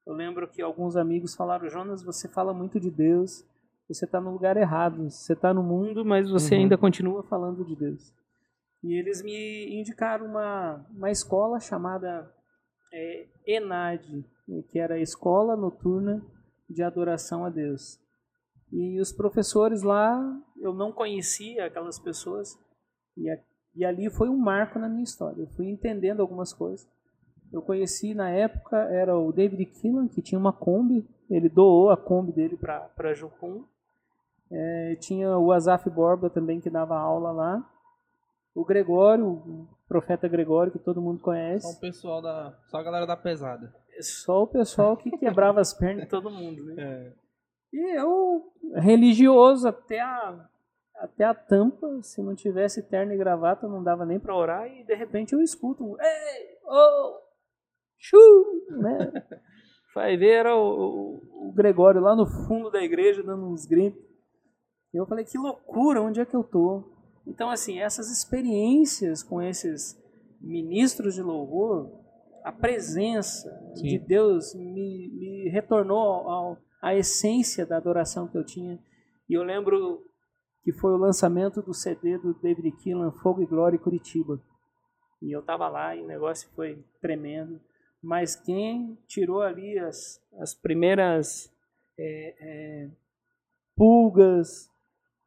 [0.06, 3.44] Eu lembro que alguns amigos falaram, Jonas, você fala muito de Deus,
[3.88, 5.10] você está no lugar errado.
[5.10, 6.62] Você está no mundo, mas você uhum.
[6.62, 8.14] ainda continua falando de Deus.
[8.84, 12.32] E eles me indicaram uma, uma escola chamada
[12.94, 14.26] é, ENAD,
[14.70, 16.26] que era a Escola Noturna
[16.70, 18.00] de Adoração a Deus.
[18.72, 20.20] E os professores lá,
[20.58, 22.58] eu não conhecia aquelas pessoas,
[23.16, 23.38] e, a,
[23.76, 25.42] e ali foi um marco na minha história.
[25.42, 26.88] Eu fui entendendo algumas coisas.
[27.52, 31.98] Eu conheci na época, era o David Killan, que tinha uma Kombi, ele doou a
[31.98, 33.64] Kombi dele para Jucum,
[34.50, 37.70] é, tinha o Asaf Borba também que dava aula lá.
[38.58, 41.72] O Gregório, o profeta Gregório, que todo mundo conhece.
[41.72, 42.58] Só o pessoal da.
[42.66, 43.72] Só a galera da pesada.
[44.02, 46.76] Só o pessoal que quebrava as pernas de todo mundo, né?
[46.80, 47.14] É.
[47.72, 50.50] E eu, religioso até a,
[50.96, 54.84] até a tampa, se não tivesse terno e gravata, não dava nem para orar, e
[54.84, 56.58] de repente eu escuto um Ei!
[56.66, 57.20] Oh!
[58.00, 58.18] Chu!
[58.72, 59.12] Né?
[59.94, 64.04] Vai ver, era o, o, o Gregório lá no fundo da igreja dando uns gritos.
[64.92, 66.97] E eu falei, que loucura, onde é que eu tô?
[67.28, 70.02] Então, assim, essas experiências com esses
[70.40, 71.92] ministros de louvor,
[72.44, 73.84] a presença Sim.
[73.84, 78.80] de Deus me, me retornou ao, à essência da adoração que eu tinha.
[79.30, 80.04] E eu lembro
[80.64, 84.42] que foi o lançamento do CD do David Keelan, Fogo e Glória Curitiba.
[85.22, 87.60] E eu estava lá e o negócio foi tremendo.
[88.02, 91.52] Mas quem tirou ali as, as primeiras
[92.00, 92.90] é, é,
[93.76, 94.70] pulgas,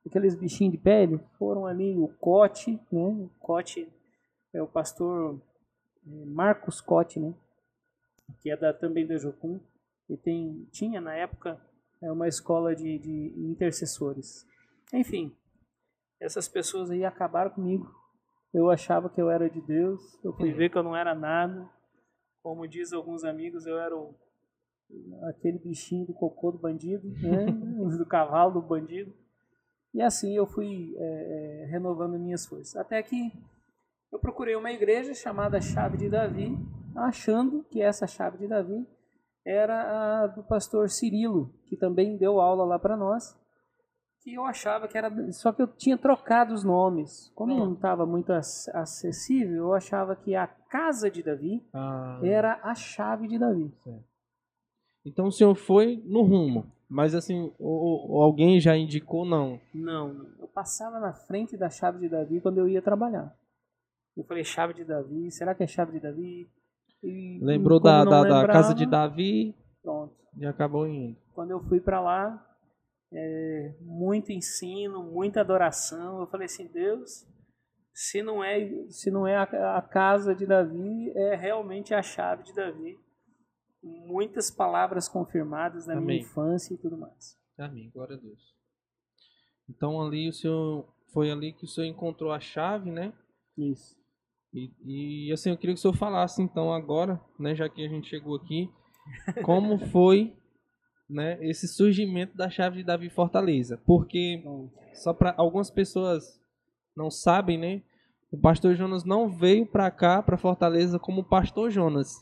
[0.07, 3.05] aqueles bichinhos de pele, foram ali o Cote, né?
[3.05, 3.89] O Cote
[4.53, 5.41] é o pastor
[6.07, 7.35] é, Marcos Cote, né?
[8.41, 9.61] Que é da, também da Jocum.
[10.09, 11.61] E tem, tinha na época
[12.03, 14.47] é uma escola de, de intercessores.
[14.93, 15.37] Enfim,
[16.19, 17.95] essas pessoas aí acabaram comigo.
[18.53, 21.69] Eu achava que eu era de Deus, eu fui ver que eu não era nada.
[22.43, 24.15] Como diz alguns amigos, eu era o,
[25.29, 27.47] aquele bichinho do cocô do bandido, né?
[27.97, 29.15] do cavalo do bandido.
[29.93, 32.77] E assim eu fui é, é, renovando minhas forças.
[32.77, 33.33] Até que
[34.13, 36.57] eu procurei uma igreja chamada Chave de Davi,
[36.97, 38.87] achando que essa Chave de Davi
[39.45, 43.37] era a do pastor Cirilo, que também deu aula lá para nós.
[44.23, 45.11] Que eu achava que era.
[45.33, 47.33] Só que eu tinha trocado os nomes.
[47.35, 52.21] Como não estava muito acessível, eu achava que a casa de Davi ah.
[52.23, 53.73] era a chave de Davi.
[55.07, 56.71] Então o senhor foi no rumo.
[56.91, 59.61] Mas assim, ou, ou alguém já indicou não?
[59.73, 63.33] Não, eu passava na frente da chave de Davi quando eu ia trabalhar.
[64.17, 66.51] Eu falei, chave de Davi, será que é chave de Davi?
[67.01, 70.17] E, Lembrou da, da, lembrava, da, casa de Davi pronto.
[70.37, 71.17] e acabou indo.
[71.33, 72.45] Quando eu fui para lá,
[73.13, 76.21] é, muito ensino, muita adoração.
[76.21, 77.25] Eu falei assim, Deus,
[77.95, 82.43] se não é, se não é a, a casa de Davi, é realmente a chave
[82.43, 82.99] de Davi
[83.83, 86.07] muitas palavras confirmadas na Amém.
[86.07, 87.39] minha infância e tudo mais.
[87.59, 88.55] Amém, glória a Deus.
[89.69, 93.13] Então ali o senhor foi ali que o senhor encontrou a chave, né?
[93.57, 93.97] Isso.
[94.53, 97.89] E, e assim eu queria que o senhor falasse então agora, né, já que a
[97.89, 98.69] gente chegou aqui,
[99.45, 100.37] como foi,
[101.09, 103.81] né, esse surgimento da chave de Davi Fortaleza?
[103.87, 104.43] Porque
[104.95, 106.41] só para algumas pessoas
[106.97, 107.83] não sabem, né?
[108.31, 112.21] O pastor Jonas não veio para cá, para Fortaleza, como pastor Jonas?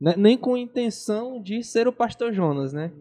[0.00, 2.92] Nem com intenção de ser o pastor Jonas, né?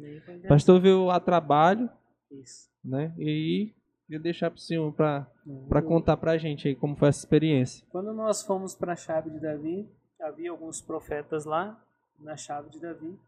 [0.44, 1.90] O pastor veio a trabalho,
[2.32, 2.70] Isso.
[2.84, 3.14] né?
[3.18, 3.74] E
[4.10, 7.10] eu deixar para o senhor para Não, para contar para a gente aí como foi
[7.10, 7.86] essa experiência.
[7.90, 9.90] Quando nós fomos para a chave de Davi,
[10.22, 11.80] havia alguns profetas lá
[12.20, 13.20] na chave de Davi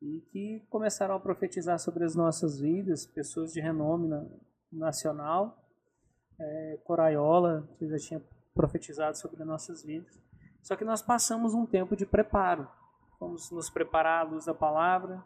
[0.00, 4.24] e que começaram a profetizar sobre as nossas vidas, pessoas de renome na-
[4.70, 5.58] nacional,
[6.38, 8.22] é, Coraiola, que já tinha
[8.54, 10.12] profetizado sobre as nossas vidas.
[10.62, 12.68] Só que nós passamos um tempo de preparo.
[13.18, 15.24] Fomos nos preparar à luz da palavra,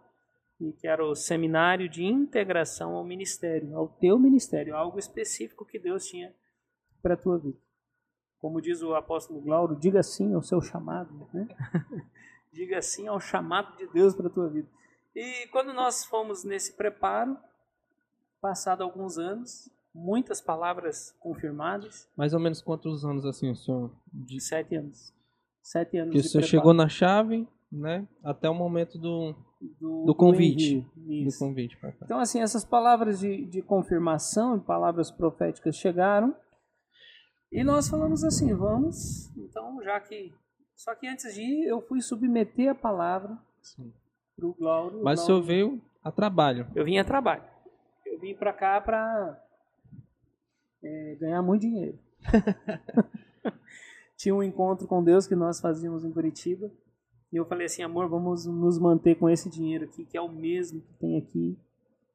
[0.61, 5.79] e que era o seminário de integração ao ministério, ao teu ministério, algo específico que
[5.79, 6.35] Deus tinha
[7.01, 7.59] para a tua vida.
[8.39, 11.49] Como diz o apóstolo Glauro, diga sim ao seu chamado, né?
[12.53, 14.69] diga sim ao chamado de Deus para a tua vida.
[15.15, 17.37] E quando nós fomos nesse preparo,
[18.41, 24.41] passado alguns anos, muitas palavras confirmadas, Mais ou menos quantos anos assim o senhor de
[24.41, 25.13] sete anos.
[25.63, 28.07] Sete anos que o senhor preparo chegou na chave, né?
[28.25, 29.35] Até o momento do,
[29.81, 30.77] do, do convite.
[30.77, 30.91] envio.
[30.97, 31.39] do Isso.
[31.39, 31.79] convite.
[32.03, 36.35] Então, assim, essas palavras de, de confirmação e palavras proféticas chegaram.
[37.51, 40.35] E nós falamos assim, vamos, então, já que.
[40.77, 43.37] Só que antes de ir, eu fui submeter a palavra
[44.37, 45.03] para o Glauro.
[45.03, 46.69] Mas o senhor veio a trabalho.
[46.75, 47.43] Eu vim a trabalho.
[48.07, 49.43] Eu vim para cá para
[51.19, 51.99] ganhar muito dinheiro.
[54.17, 56.71] Tinha um encontro com Deus que nós fazíamos em Curitiba.
[57.33, 60.29] E eu falei assim, amor, vamos nos manter com esse dinheiro aqui, que é o
[60.31, 61.59] mesmo que tem aqui.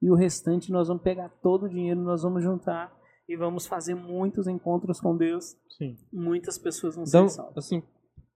[0.02, 2.94] E o restante nós vamos pegar todo o dinheiro, nós vamos juntar
[3.30, 5.56] e vamos fazer muitos encontros com Deus.
[5.78, 5.96] Sim.
[6.12, 7.58] Muitas pessoas vão Então, ser salvas.
[7.58, 7.84] assim,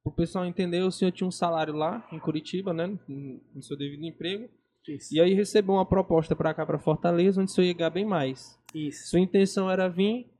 [0.04, 2.98] o pessoal entender, o senhor tinha um salário lá em Curitiba, né?
[3.08, 4.48] No seu devido emprego.
[4.88, 5.14] Isso.
[5.14, 8.06] E aí recebeu uma proposta para cá, para Fortaleza, onde o senhor ia ganhar bem
[8.06, 8.58] mais.
[8.74, 9.10] Isso.
[9.10, 10.32] Sua intenção era vir,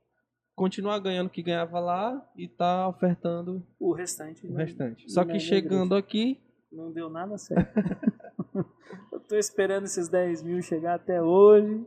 [0.58, 4.46] continuar ganhando o que ganhava lá e tá ofertando O restante.
[4.46, 5.10] o não- restante.
[5.10, 6.40] Só que na chegando aqui,
[6.70, 7.72] Não deu nada certo.
[9.12, 11.86] eu tô esperando esses 10 mil chegar até hoje.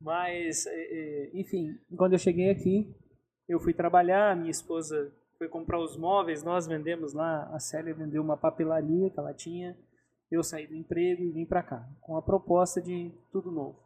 [0.00, 2.92] Mas, é, é, enfim, quando eu cheguei aqui,
[3.48, 8.20] eu fui trabalhar, minha esposa foi comprar os móveis, nós vendemos lá, a Célia vendeu
[8.22, 9.76] uma papelaria que ela tinha,
[10.30, 13.78] eu saí do emprego e vim para cá, com a proposta de tudo novo.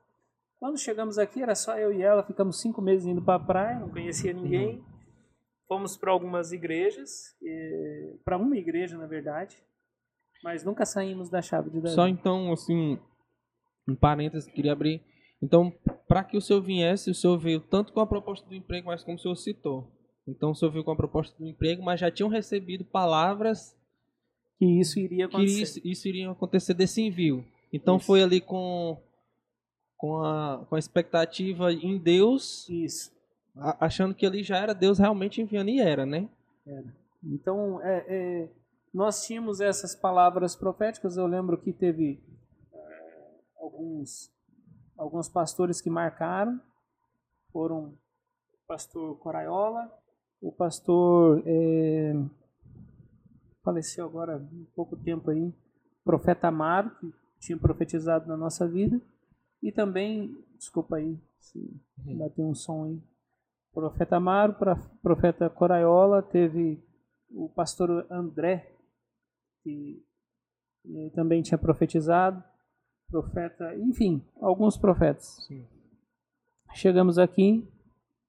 [0.58, 3.78] Quando chegamos aqui, era só eu e ela, ficamos cinco meses indo para a praia,
[3.78, 4.84] não conhecia ninguém.
[5.68, 7.34] Fomos para algumas igrejas,
[8.24, 9.56] para uma igreja, na verdade,
[10.42, 11.94] mas nunca saímos da chave de Davi.
[11.94, 12.98] só então, assim,
[13.88, 15.02] um parênteses, queria abrir.
[15.42, 15.72] Então,
[16.08, 19.02] para que o senhor viesse, o senhor veio tanto com a proposta do emprego, mas
[19.02, 19.92] como o senhor citou.
[20.26, 23.76] Então, o senhor veio com a proposta do emprego, mas já tinham recebido palavras
[24.58, 25.62] que isso iria que acontecer.
[25.62, 27.44] isso, isso iria acontecer desse envio.
[27.72, 28.06] Então Isso.
[28.06, 29.00] foi ali com,
[29.96, 33.12] com, a, com a expectativa em Deus, Isso.
[33.56, 36.28] a- achando que ali já era Deus realmente enviando e era, né?
[37.22, 38.48] Então, é, é,
[38.92, 41.16] nós tínhamos essas palavras proféticas.
[41.16, 42.20] Eu lembro que teve
[42.72, 43.30] é,
[43.60, 44.30] alguns,
[44.96, 46.60] alguns pastores que marcaram.
[47.52, 47.94] Foram
[48.52, 49.90] o pastor Coraiola,
[50.42, 51.42] o pastor.
[51.46, 52.14] é,
[53.62, 54.40] faleceu agora há
[54.76, 55.52] pouco tempo aí,
[56.04, 59.00] profeta Amaro, que tinha profetizado na nossa vida.
[59.62, 61.58] E também, desculpa aí, se
[61.98, 63.02] bater um som aí.
[63.72, 66.82] Profeta Amaro, pra- profeta Coraiola, teve
[67.30, 68.72] o pastor André,
[69.62, 70.02] que
[70.88, 72.42] eh, também tinha profetizado,
[73.10, 75.44] profeta, enfim, alguns profetas.
[75.46, 75.66] Sim.
[76.74, 77.66] Chegamos aqui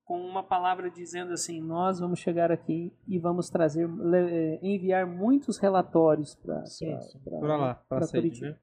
[0.04, 5.58] com uma palavra dizendo assim: nós vamos chegar aqui e vamos trazer, eh, enviar muitos
[5.58, 6.64] relatórios para
[7.58, 8.48] lá, para Curitiba.
[8.52, 8.60] né?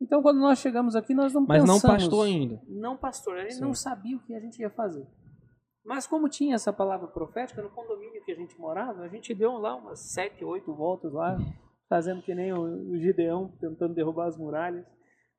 [0.00, 2.62] Então, quando nós chegamos aqui, nós não Mas não pensamos, pastor ainda.
[2.68, 3.60] não pastor, ele Sim.
[3.62, 5.06] não sabia o que a gente ia fazer.
[5.84, 9.52] Mas como tinha essa palavra profética, no condomínio que a gente morava, a gente deu
[9.52, 11.38] lá umas sete, oito voltas lá,
[11.88, 14.84] fazendo que nem o Gideão, tentando derrubar as muralhas,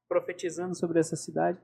[0.07, 1.59] profetizando sobre essa cidade.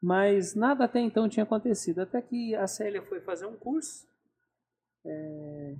[0.00, 2.00] Mas nada até então tinha acontecido.
[2.00, 4.06] Até que a Célia foi fazer um curso
[5.06, 5.74] é,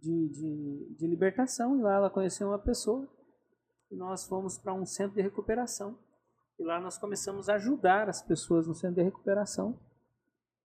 [0.00, 3.06] de, de, de libertação, e lá ela conheceu uma pessoa,
[3.96, 5.98] nós fomos para um centro de recuperação.
[6.58, 9.78] E lá nós começamos a ajudar as pessoas no centro de recuperação.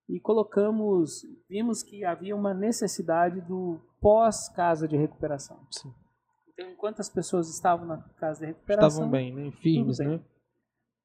[0.07, 5.65] E colocamos, vimos que havia uma necessidade do pós-casa de recuperação.
[5.71, 5.93] Sim.
[6.53, 9.51] Então, enquanto as pessoas estavam na casa de recuperação, Estavam bem, né?
[9.51, 10.07] Firmes, bem.
[10.07, 10.23] né?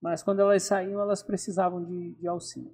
[0.01, 2.73] mas quando elas saíam, elas precisavam de, de auxílio.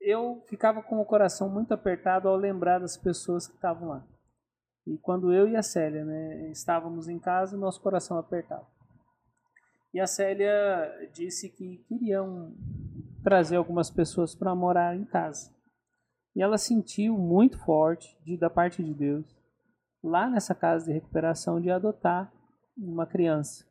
[0.00, 4.06] eu ficava com o coração muito apertado ao lembrar das pessoas que estavam lá.
[4.86, 8.66] E quando eu e a Célia né, estávamos em casa, nosso coração apertava.
[9.94, 12.54] E a Célia disse que queriam
[13.22, 15.52] trazer algumas pessoas para morar em casa.
[16.34, 19.24] E ela sentiu muito forte, de, da parte de Deus,
[20.02, 22.32] lá nessa casa de recuperação, de adotar
[22.76, 23.66] uma criança.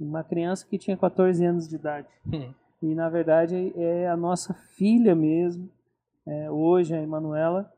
[0.00, 2.08] Uma criança que tinha 14 anos de idade.
[2.26, 2.52] Hum.
[2.82, 5.70] E, na verdade, é a nossa filha mesmo,
[6.26, 7.70] é, hoje, a Emanuela.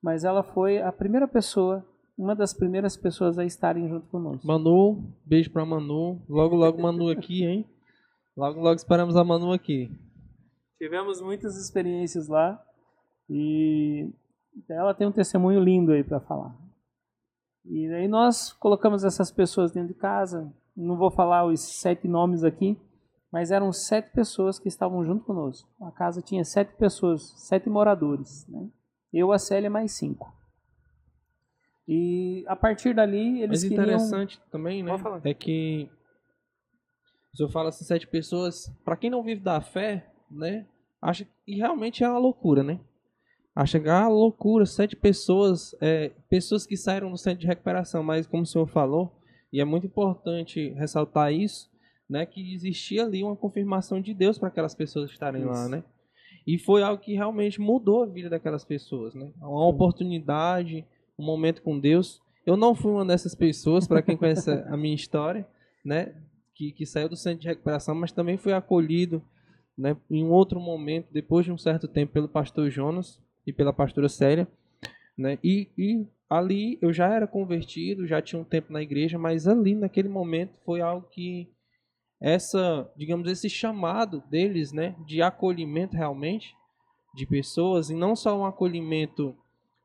[0.00, 1.84] Mas ela foi a primeira pessoa
[2.16, 4.46] uma das primeiras pessoas a estarem junto conosco.
[4.46, 6.22] Manu, beijo pra Manu.
[6.28, 7.66] Logo, logo Manu aqui, hein?
[8.36, 9.90] Logo, logo esperamos a Manu aqui.
[10.78, 12.62] Tivemos muitas experiências lá
[13.28, 14.10] e
[14.68, 16.54] ela tem um testemunho lindo aí para falar.
[17.64, 20.52] E aí nós colocamos essas pessoas dentro de casa.
[20.76, 22.78] Não vou falar os sete nomes aqui,
[23.32, 25.68] mas eram sete pessoas que estavam junto conosco.
[25.80, 28.46] A casa tinha sete pessoas, sete moradores.
[28.48, 28.68] Né?
[29.12, 30.32] Eu, a Célia, mais cinco.
[31.86, 34.90] E a partir dali eles Mas interessante também, né?
[35.22, 35.90] É que
[37.34, 40.66] se eu falo assim, sete pessoas, para quem não vive da fé, né?
[41.02, 42.80] Acha que realmente é uma loucura, né?
[43.54, 48.02] Acha que é uma loucura, sete pessoas, é, pessoas que saíram do centro de recuperação,
[48.02, 49.12] mas como o senhor falou,
[49.52, 51.68] e é muito importante ressaltar isso,
[52.08, 52.24] né?
[52.24, 55.50] Que existia ali uma confirmação de Deus para aquelas pessoas estarem isso.
[55.50, 55.84] lá, né?
[56.46, 59.32] E foi algo que realmente mudou a vida daquelas pessoas, né?
[59.40, 60.86] Uma oportunidade,
[61.18, 62.20] um momento com Deus.
[62.46, 65.46] Eu não fui uma dessas pessoas, para quem conhece a minha história,
[65.84, 66.14] né,
[66.54, 69.22] que, que saiu do centro de recuperação, mas também fui acolhido
[69.76, 73.72] né, em um outro momento, depois de um certo tempo, pelo pastor Jonas e pela
[73.72, 74.46] pastora Célia.
[75.16, 79.46] Né, e, e ali eu já era convertido, já tinha um tempo na igreja, mas
[79.46, 81.48] ali naquele momento foi algo que
[82.20, 86.54] essa, digamos, esse chamado deles, né, de acolhimento realmente
[87.14, 89.36] de pessoas e não só um acolhimento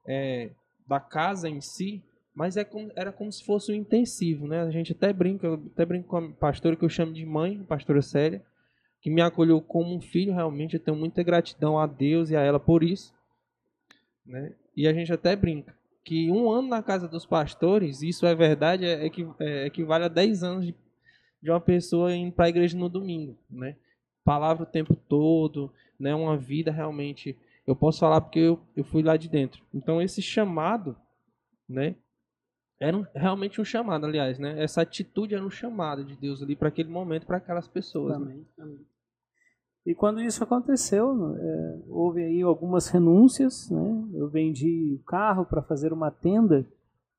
[0.08, 0.50] é,
[0.90, 4.62] da casa em si, mas é como, era como se fosse um intensivo, né?
[4.62, 7.64] A gente até brinca, eu até brinco com a pastora que eu chamo de mãe,
[7.64, 8.44] pastora Célia,
[9.00, 12.42] que me acolheu como um filho, realmente eu tenho muita gratidão a Deus e a
[12.42, 13.14] ela por isso,
[14.26, 14.56] né?
[14.76, 18.84] E a gente até brinca que um ano na casa dos pastores, isso é verdade,
[18.84, 20.76] é, é, é equivale a 10 anos de,
[21.40, 23.76] de uma pessoa indo para a igreja no domingo, né?
[24.24, 26.16] Palavra o tempo todo, né?
[26.16, 29.64] Uma vida realmente eu posso falar porque eu, eu fui lá de dentro.
[29.74, 30.96] Então esse chamado,
[31.68, 31.96] né?
[32.80, 34.64] Era um, realmente um chamado, aliás, né?
[34.64, 38.18] Essa atitude era um chamado de Deus ali para aquele momento, para aquelas pessoas.
[38.18, 38.26] Né?
[38.26, 38.46] Amém, né?
[38.64, 38.86] amém.
[39.86, 44.08] E quando isso aconteceu, é, houve aí algumas renúncias, né?
[44.14, 46.66] Eu vendi o carro para fazer uma tenda,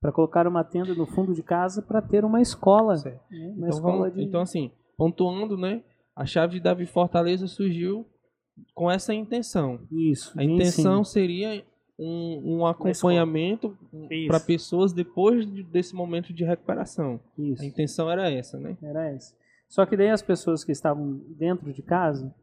[0.00, 2.94] para colocar uma tenda no fundo de casa para ter uma escola.
[3.04, 3.18] Né?
[3.30, 4.22] Uma então, escola vamos, de...
[4.22, 5.82] então, assim, pontuando, né?
[6.14, 8.06] A chave de Davi Fortaleza surgiu
[8.74, 9.80] com essa intenção.
[9.90, 10.38] Isso.
[10.38, 11.12] A intenção sim.
[11.12, 11.64] seria
[11.98, 13.76] um, um acompanhamento
[14.26, 17.20] para pessoas depois de, desse momento de recuperação.
[17.38, 17.62] Isso.
[17.62, 18.76] A intenção era essa, né?
[18.82, 19.34] Era essa.
[19.68, 22.34] Só que daí as pessoas que estavam dentro de casa,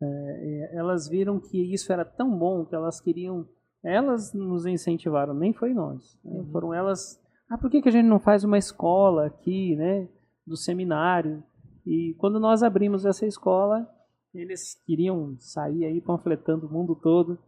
[0.00, 3.46] é, elas viram que isso era tão bom que elas queriam.
[3.82, 6.18] Elas nos incentivaram, nem foi nós.
[6.24, 6.40] Né?
[6.40, 6.52] Uhum.
[6.52, 7.20] Foram elas.
[7.50, 10.08] Ah, por que, que a gente não faz uma escola aqui, né?
[10.46, 11.42] Do seminário?
[11.86, 13.88] E quando nós abrimos essa escola,
[14.34, 17.38] eles queriam sair aí panfletando o mundo todo.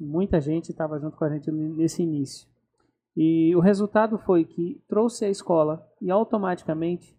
[0.00, 2.48] Muita gente estava junto com a gente nesse início.
[3.16, 7.18] E o resultado foi que trouxe a escola e automaticamente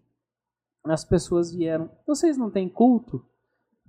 [0.86, 1.90] as pessoas vieram.
[2.08, 3.26] Vocês não têm culto?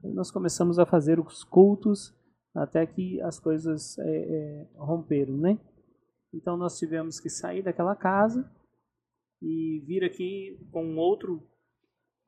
[0.02, 2.12] E nós começamos a fazer os cultos
[2.54, 5.58] até que as coisas é, é, romperam, né?
[6.34, 8.50] Então nós tivemos que sair daquela casa
[9.40, 11.42] e vir aqui com outro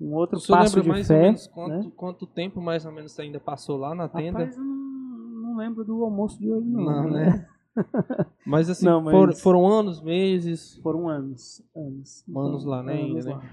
[0.02, 1.14] um outro Você passo lembra de mais fé.
[1.14, 1.92] Ou menos quanto, né?
[1.96, 4.40] quanto tempo mais ou menos você ainda passou lá na tenda?
[4.40, 6.84] Rapaz, eu não, não lembro do almoço de hoje, não.
[6.84, 7.26] Não, né?
[7.26, 7.48] né?
[8.44, 9.14] mas assim, não, mas...
[9.14, 10.76] For, foram anos, meses?
[10.78, 11.62] Foram anos.
[11.74, 12.94] Anos, anos lá, né?
[12.94, 13.42] Anos ainda, lá.
[13.42, 13.50] Né?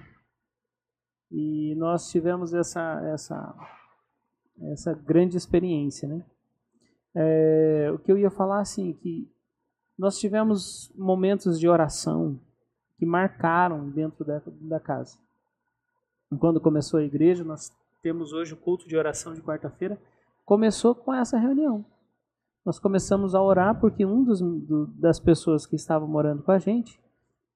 [1.32, 3.56] E nós tivemos essa, essa,
[4.72, 6.26] essa grande experiência, né?
[7.16, 9.32] É, o que eu ia falar, assim, que
[9.98, 12.40] nós tivemos momentos de oração
[12.98, 15.18] que marcaram dentro da, da casa
[16.38, 17.72] quando começou a igreja, nós
[18.02, 20.00] temos hoje o culto de oração de quarta-feira,
[20.46, 21.86] começou com essa reunião.
[22.66, 26.60] Nós começamos a orar porque um dos, do, das pessoas que estavam morando com a
[26.60, 27.00] gente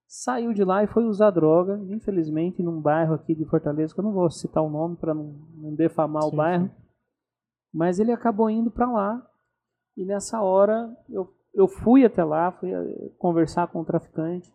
[0.08, 4.04] saiu de lá e foi usar droga, infelizmente, num bairro aqui de Fortaleza, que eu
[4.04, 6.72] não vou citar o nome para não, não, defamar sim, o bairro, sim.
[7.74, 9.28] mas ele acabou indo para lá
[9.96, 14.54] e nessa hora eu, eu fui até lá, fui eh, conversar com o traficante.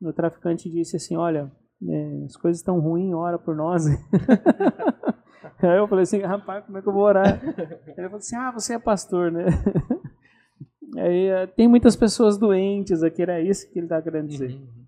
[0.00, 1.50] O traficante disse assim: Olha,
[1.82, 3.86] é, as coisas estão ruins, ora por nós.
[5.62, 7.40] Aí eu falei assim, rapaz, como é que eu vou orar?
[7.86, 9.44] Ele falou assim, ah, você é pastor, né?
[10.98, 14.50] Aí, eh, tem muitas pessoas doentes aqui, era isso que ele estava querendo dizer.
[14.50, 14.86] Uhum.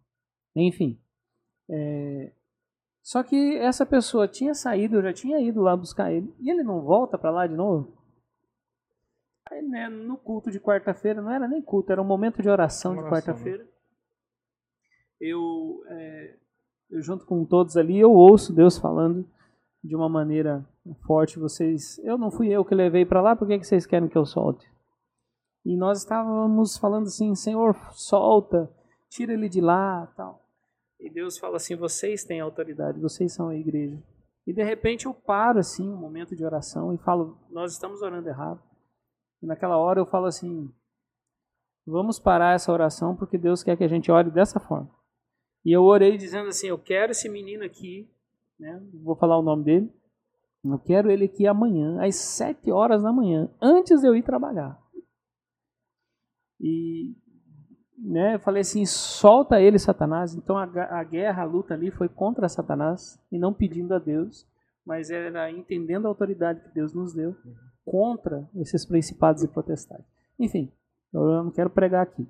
[0.54, 1.00] Enfim.
[1.68, 2.32] É...
[3.02, 6.62] Só que essa pessoa tinha saído, eu já tinha ido lá buscar ele, e ele
[6.62, 7.96] não volta para lá de novo?
[9.50, 12.92] Aí, né, no culto de quarta-feira, não era nem culto, era um momento de oração,
[12.92, 13.10] oração de né?
[13.10, 13.62] quarta-feira.
[13.62, 13.70] Né?
[15.20, 16.36] Eu, é,
[16.90, 19.28] eu, junto com todos ali, eu ouço Deus falando
[19.82, 20.64] de uma maneira
[21.06, 21.38] forte.
[21.38, 24.18] Vocês, eu não fui eu que levei para lá, por que, que vocês querem que
[24.18, 24.66] eu solte?
[25.64, 28.70] E nós estávamos falando assim, Senhor, solta,
[29.08, 30.44] tira ele de lá, tal.
[31.00, 34.00] E Deus fala assim, vocês têm autoridade, vocês são a igreja.
[34.46, 38.28] E de repente eu paro assim, um momento de oração e falo, nós estamos orando
[38.28, 38.62] errado.
[39.42, 40.72] E naquela hora eu falo assim,
[41.84, 44.88] vamos parar essa oração porque Deus quer que a gente ore dessa forma.
[45.66, 48.08] E eu orei dizendo assim, eu quero esse menino aqui,
[48.56, 48.80] né?
[49.02, 49.92] Vou falar o nome dele.
[50.64, 54.80] Eu quero ele aqui amanhã, às sete horas da manhã, antes de eu ir trabalhar.
[56.60, 57.16] E
[57.98, 60.36] né, eu falei assim, solta ele, Satanás.
[60.36, 64.46] Então a, a guerra, a luta ali foi contra Satanás e não pedindo a Deus,
[64.86, 67.34] mas era entendendo a autoridade que Deus nos deu
[67.84, 70.06] contra esses principados e potestades.
[70.38, 70.70] Enfim,
[71.12, 72.24] eu não quero pregar aqui.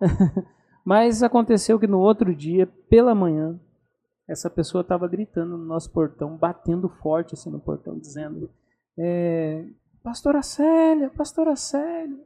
[0.84, 3.58] mas aconteceu que no outro dia, pela manhã,
[4.26, 8.50] essa pessoa estava gritando no nosso portão, batendo forte assim no portão, dizendo:
[8.98, 9.64] é,
[10.02, 12.20] Pastora Célia, Pastora Célia,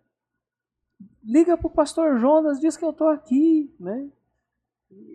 [1.23, 4.09] liga para o pastor Jonas, diz que eu estou aqui, né?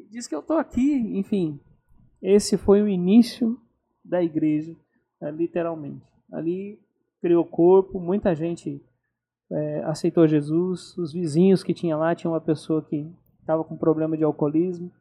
[0.10, 1.60] Diz que eu estou aqui, enfim.
[2.22, 3.60] Esse foi o início
[4.04, 4.76] da igreja,
[5.20, 6.06] né, literalmente.
[6.32, 6.80] Ali
[7.22, 8.82] criou corpo, muita gente
[9.50, 13.10] é, aceitou Jesus, os vizinhos que tinha lá, tinha uma pessoa que
[13.42, 14.92] estava com problema de alcoolismo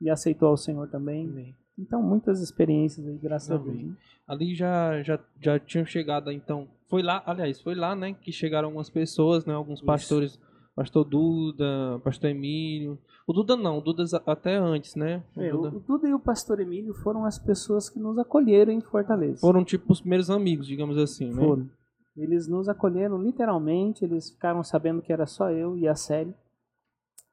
[0.00, 1.26] e aceitou ao Senhor também.
[1.26, 1.54] Amém.
[1.78, 3.60] Então, muitas experiências aí, graças Amém.
[3.60, 3.82] a Deus.
[3.84, 3.96] Né?
[4.26, 8.68] Ali já, já, já tinham chegado, então, foi lá, aliás, foi lá, né, que chegaram
[8.68, 9.86] algumas pessoas, né, alguns Isso.
[9.86, 10.38] pastores,
[10.74, 12.98] pastor Duda, pastor Emílio.
[13.26, 15.22] O Duda não, o Duda até antes, né?
[15.36, 15.68] O, é, Duda...
[15.68, 19.40] o Duda e o pastor Emílio foram as pessoas que nos acolheram em Fortaleza.
[19.40, 21.34] Foram tipo os primeiros amigos, digamos assim, né?
[21.34, 21.68] Foram.
[22.16, 26.34] Eles nos acolheram literalmente, eles ficaram sabendo que era só eu e a Célia.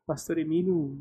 [0.06, 0.98] Pastor Emílio,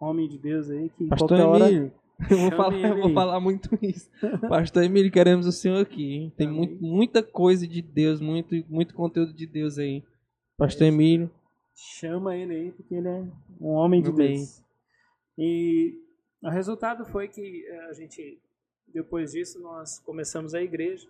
[0.00, 1.50] homem de Deus aí, que Pastor Emílio.
[1.50, 2.02] Hora...
[2.30, 4.10] Eu vou, falar, eu vou falar muito isso.
[4.48, 6.32] Pastor Emílio, queremos o senhor aqui.
[6.36, 10.04] Tem muito, muita coisa de Deus, muito, muito conteúdo de Deus aí.
[10.56, 11.30] Pastor é Emílio.
[11.74, 13.24] Chama ele aí, porque ele é
[13.60, 14.36] um homem de Amém.
[14.36, 14.62] Deus.
[15.36, 15.98] E
[16.42, 18.40] o resultado foi que eh, a gente,
[18.92, 21.08] depois disso, nós começamos a igreja.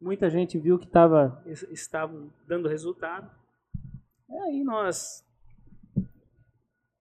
[0.00, 3.30] Muita gente viu que tava, estavam dando resultado.
[4.28, 5.24] E aí nós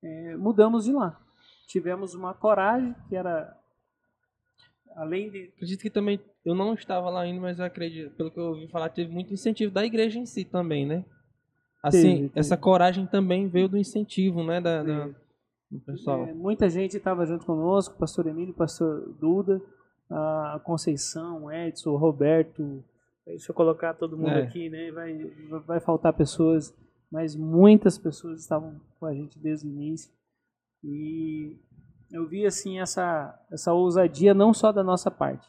[0.05, 1.19] é, mudamos de lá.
[1.67, 3.57] Tivemos uma coragem que era
[4.95, 8.39] além de acredito que também eu não estava lá ainda mas eu acredito pelo que
[8.39, 11.03] eu ouvi falar teve muito incentivo da igreja em si também né?
[11.83, 12.39] Assim teve, teve.
[12.39, 15.09] essa coragem também veio do incentivo né da, da
[15.69, 16.25] do pessoal.
[16.25, 19.61] É, muita gente estava junto conosco pastor Emílio pastor Duda
[20.09, 22.81] a Conceição Edson Roberto
[23.25, 24.43] deixa eu colocar todo mundo é.
[24.43, 25.17] aqui né vai
[25.65, 26.73] vai faltar pessoas
[27.15, 30.11] mas muitas pessoas estavam com a gente desde o início
[30.83, 31.57] e
[32.11, 35.47] eu vi assim essa essa ousadia não só da nossa parte.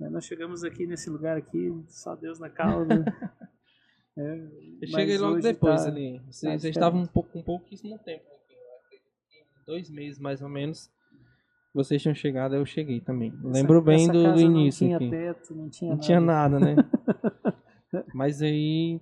[0.00, 0.08] Né?
[0.08, 2.88] Nós chegamos aqui nesse lugar aqui, só Deus na causa.
[4.18, 4.48] é,
[4.82, 6.20] eu cheguei logo depois tá, ali.
[6.28, 8.56] Vocês, tá estavam um pouco, um pouquíssimo tempo aqui.
[9.64, 10.90] Dois meses mais ou menos.
[11.72, 13.32] Vocês tinham chegado, eu cheguei também.
[13.38, 14.88] Essa, Lembro bem do, do, início.
[14.88, 15.10] Não tinha aqui.
[15.10, 16.04] teto, não tinha não nada.
[16.04, 16.76] tinha nada, né?
[18.12, 19.00] Mas aí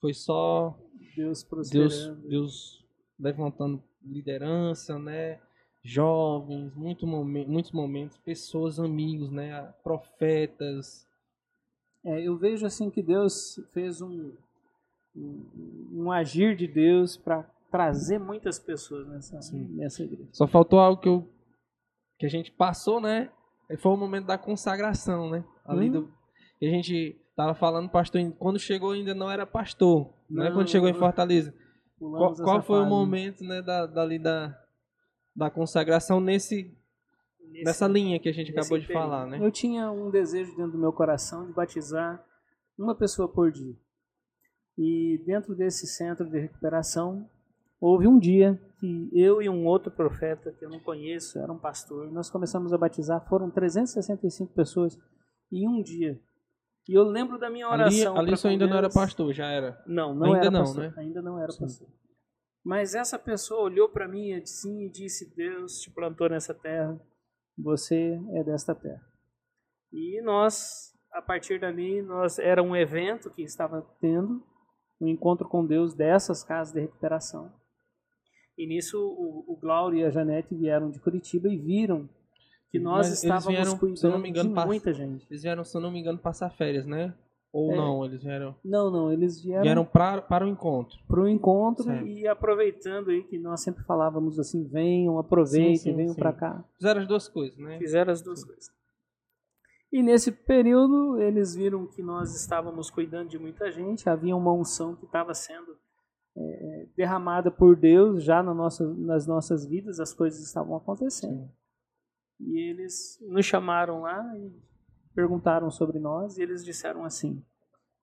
[0.00, 0.78] foi só
[1.16, 2.84] Deus Deus, Deus
[3.18, 5.40] levantando liderança, né?
[5.82, 9.72] Jovens, muito momen muitos momentos, pessoas, amigos, né?
[9.82, 11.06] Profetas.
[12.04, 14.32] É, eu vejo assim que Deus fez um,
[15.16, 20.28] um, um agir de Deus para trazer muitas pessoas nessa, nessa igreja.
[20.32, 21.28] Só faltou algo que, eu,
[22.18, 23.30] que a gente passou, né?
[23.78, 25.44] Foi o momento da consagração, né?
[25.64, 25.92] Ali hum.
[25.92, 26.14] do,
[26.62, 30.50] a gente tava falando, pastor, quando chegou ainda não era pastor, não, né?
[30.50, 31.54] Quando chegou em Fortaleza.
[31.96, 32.86] Qual, qual foi fase.
[32.86, 34.60] o momento, né, da, dali da,
[35.36, 36.76] da consagração nesse,
[37.40, 39.02] nesse, nessa linha que a gente acabou de período.
[39.04, 39.38] falar, né?
[39.40, 42.24] Eu tinha um desejo dentro do meu coração de batizar
[42.76, 43.76] uma pessoa por dia.
[44.76, 47.30] E dentro desse centro de recuperação,
[47.80, 51.58] houve um dia que eu e um outro profeta que eu não conheço, era um
[51.58, 54.98] pastor, nós começamos a batizar, foram 365 pessoas
[55.52, 56.20] em um dia.
[56.88, 58.16] E eu lembro da minha oração.
[58.16, 59.82] Ali, ali ainda não era pastor, já era?
[59.86, 60.84] Não, não ainda era não, pastor.
[60.84, 60.94] Né?
[60.96, 61.60] Ainda não era Sim.
[61.60, 61.88] pastor.
[62.64, 66.98] Mas essa pessoa olhou para mim assim e disse: Deus te plantou nessa terra,
[67.56, 69.06] você é desta terra.
[69.92, 74.42] E nós, a partir dali, nós era um evento que estava tendo,
[74.98, 77.52] um encontro com Deus dessas casas de recuperação.
[78.56, 82.08] E nisso o, o Glaucio e a Janete vieram de Curitiba e viram
[82.70, 85.26] que nós Mas estávamos vieram, cuidando se eu não me engano, de muita gente.
[85.30, 87.14] Eles vieram, se eu não me engano, passar férias, né?
[87.50, 87.76] Ou É.
[87.76, 90.98] não, eles vieram, Não, não, eles vieram, vieram pra, para o encontro.
[91.08, 92.06] para o encontro Certo.
[92.06, 96.20] e aproveitando aí que nós sempre falávamos assim, venham, aproveitem, Sim, sim, venham sim.
[96.20, 96.62] para cá.
[96.76, 97.78] Fizeram as duas coisas, né?
[97.78, 98.70] Fizeram as duas coisas.
[99.90, 104.94] E nesse período eles viram que nós estávamos cuidando de muita gente, havia uma unção
[104.94, 105.78] que estava sendo
[106.36, 111.48] é, derramada por Deus já na nossa, nas nossas vidas, as coisas estavam acontecendo.
[112.40, 114.52] E eles nos chamaram lá e
[115.14, 117.42] perguntaram sobre nós e eles disseram assim: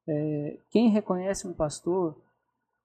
[0.07, 2.21] é, quem reconhece um pastor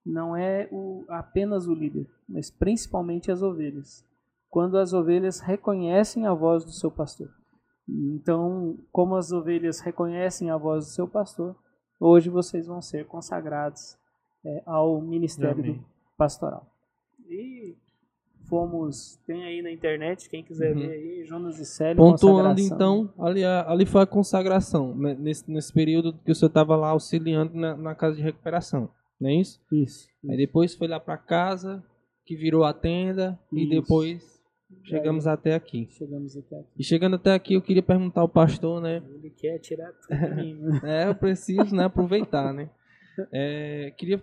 [0.05, 4.05] não é o, apenas o líder, mas principalmente as ovelhas.
[4.49, 7.31] Quando as ovelhas reconhecem a voz do seu pastor.
[7.89, 11.57] Então, como as ovelhas reconhecem a voz do seu pastor,
[11.99, 13.97] hoje vocês vão ser consagrados
[14.45, 15.85] é, ao ministério
[16.17, 16.67] pastoral.
[17.29, 17.77] E
[18.51, 20.81] fomos, tem aí na internet, quem quiser Uhum.
[20.81, 25.17] ver aí, Jonas e Célio, Pontuando então, ali, ali foi a consagração, né?
[25.19, 28.91] nesse, nesse período que o senhor estava lá auxiliando na, na casa de recuperação,
[29.21, 29.61] não é isso?
[29.73, 30.09] Isso.
[30.29, 31.83] Aí depois foi lá para casa,
[32.27, 33.71] que virou a tenda, e Isso.
[33.71, 34.43] depois
[34.85, 35.89] chegamos até aqui.
[35.91, 36.69] Chegamos até aqui.
[36.79, 39.03] E chegando até aqui, eu queria perguntar ao pastor, né?
[39.15, 40.55] Ele quer tirar tudo de mim.
[40.55, 40.81] né?
[40.85, 42.69] É, eu preciso, né, aproveitar, né?
[43.33, 44.23] É, queria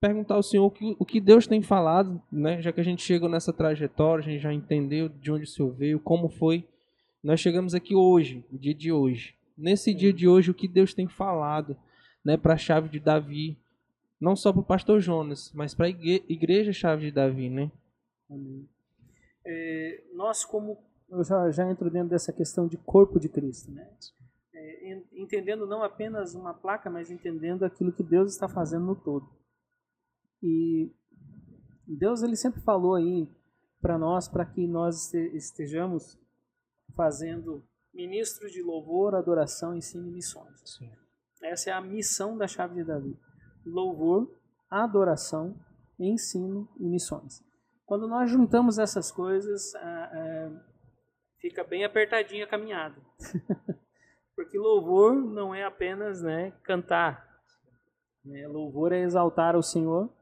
[0.00, 2.60] perguntar ao senhor o que, o que Deus tem falado, né?
[2.60, 5.72] Já que a gente chegou nessa trajetória, a gente já entendeu de onde o senhor
[5.72, 6.66] veio, como foi.
[7.22, 9.34] Nós chegamos aqui hoje, o dia de hoje.
[9.56, 11.76] Nesse dia de hoje, o que Deus tem falado,
[12.24, 13.56] né, para a chave de Davi,
[14.20, 17.70] não só para o pastor Jonas, mas para a igreja chave de Davi, né?
[18.30, 18.68] Amém.
[19.46, 20.78] É, nós, como
[21.10, 23.88] eu já, já entro dentro dessa questão de corpo de Cristo, né?
[24.54, 28.96] É, en- entendendo não apenas uma placa, mas entendendo aquilo que Deus está fazendo no
[28.96, 29.28] todo.
[30.46, 30.92] E
[31.86, 33.26] Deus ele sempre falou aí
[33.80, 36.18] para nós, para que nós este- estejamos
[36.94, 40.78] fazendo ministros de louvor, adoração, ensino e missões.
[41.42, 43.18] Essa é a missão da chave de Davi.
[43.64, 44.30] Louvor,
[44.68, 45.58] adoração,
[45.98, 47.42] ensino e missões.
[47.86, 50.64] Quando nós juntamos essas coisas, ah, ah,
[51.40, 52.96] fica bem apertadinha a caminhada.
[54.36, 57.28] Porque louvor não é apenas né, cantar.
[58.24, 58.46] Né?
[58.48, 60.12] Louvor é exaltar o Senhor,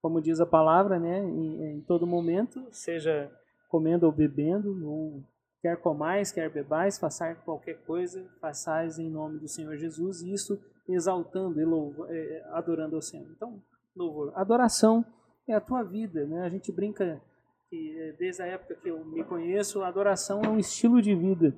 [0.00, 3.30] como diz a palavra, né, em, em todo momento, seja
[3.68, 5.22] comendo ou bebendo, ou
[5.60, 11.60] quer comais, quer bebais, façar qualquer coisa, façais em nome do Senhor Jesus, isso exaltando
[11.60, 13.30] e louvo, eh, adorando ao Senhor.
[13.30, 13.62] Então,
[13.94, 14.32] louvor.
[14.34, 15.04] Adoração
[15.46, 16.42] é a tua vida, né?
[16.42, 17.20] A gente brinca
[17.68, 21.54] que eh, desde a época que eu me conheço, adoração é um estilo de vida,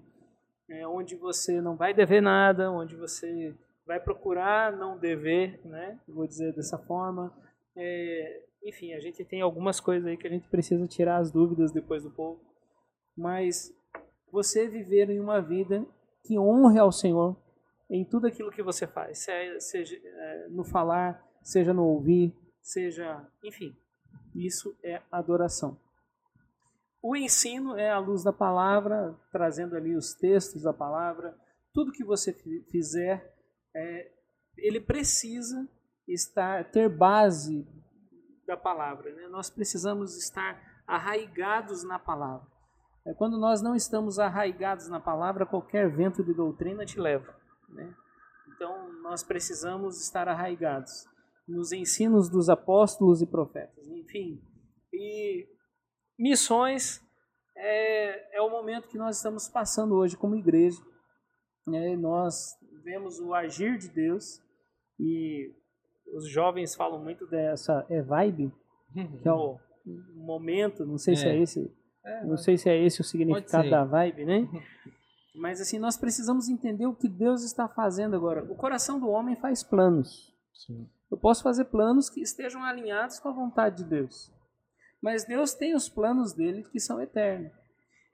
[0.68, 3.54] é onde você não vai dever nada, onde você
[3.86, 5.98] vai procurar não dever, né?
[6.08, 7.32] Vou dizer dessa forma.
[7.76, 11.72] É, enfim, a gente tem algumas coisas aí que a gente precisa tirar as dúvidas
[11.72, 12.40] depois do povo,
[13.16, 13.74] mas
[14.30, 15.84] você viver em uma vida
[16.24, 17.36] que honre ao Senhor
[17.90, 23.26] em tudo aquilo que você faz, se- seja eh, no falar, seja no ouvir, seja,
[23.44, 23.76] enfim,
[24.34, 25.78] isso é adoração.
[27.02, 31.36] O ensino é a luz da palavra, trazendo ali os textos da palavra.
[31.74, 33.34] Tudo que você fi- fizer,
[33.74, 34.12] é,
[34.56, 35.68] ele precisa
[36.06, 37.66] estar ter base
[38.46, 39.12] da palavra.
[39.14, 39.28] Né?
[39.28, 42.46] Nós precisamos estar arraigados na palavra.
[43.06, 47.34] É, quando nós não estamos arraigados na palavra, qualquer vento de doutrina te leva.
[47.68, 47.94] Né?
[48.54, 51.06] Então, nós precisamos estar arraigados
[51.48, 53.88] nos ensinos dos apóstolos e profetas.
[53.88, 54.40] Enfim,
[54.92, 55.48] e
[56.18, 57.02] missões
[57.56, 60.80] é, é o momento que nós estamos passando hoje como igreja.
[61.66, 61.96] né?
[61.96, 64.40] nós vemos o agir de Deus
[64.98, 65.52] e
[66.12, 68.52] os jovens falam muito dessa é vibe,
[69.22, 69.58] que é o
[70.14, 71.38] momento, não sei se é É.
[71.40, 71.72] esse,
[72.04, 74.48] É, não sei se é esse o significado da vibe, né?
[75.34, 78.44] Mas assim, nós precisamos entender o que Deus está fazendo agora.
[78.50, 80.34] O coração do homem faz planos.
[80.52, 80.88] sim.
[81.10, 84.32] Eu posso fazer planos que estejam alinhados com a vontade de Deus.
[85.00, 87.52] Mas Deus tem os planos dele que são eternos.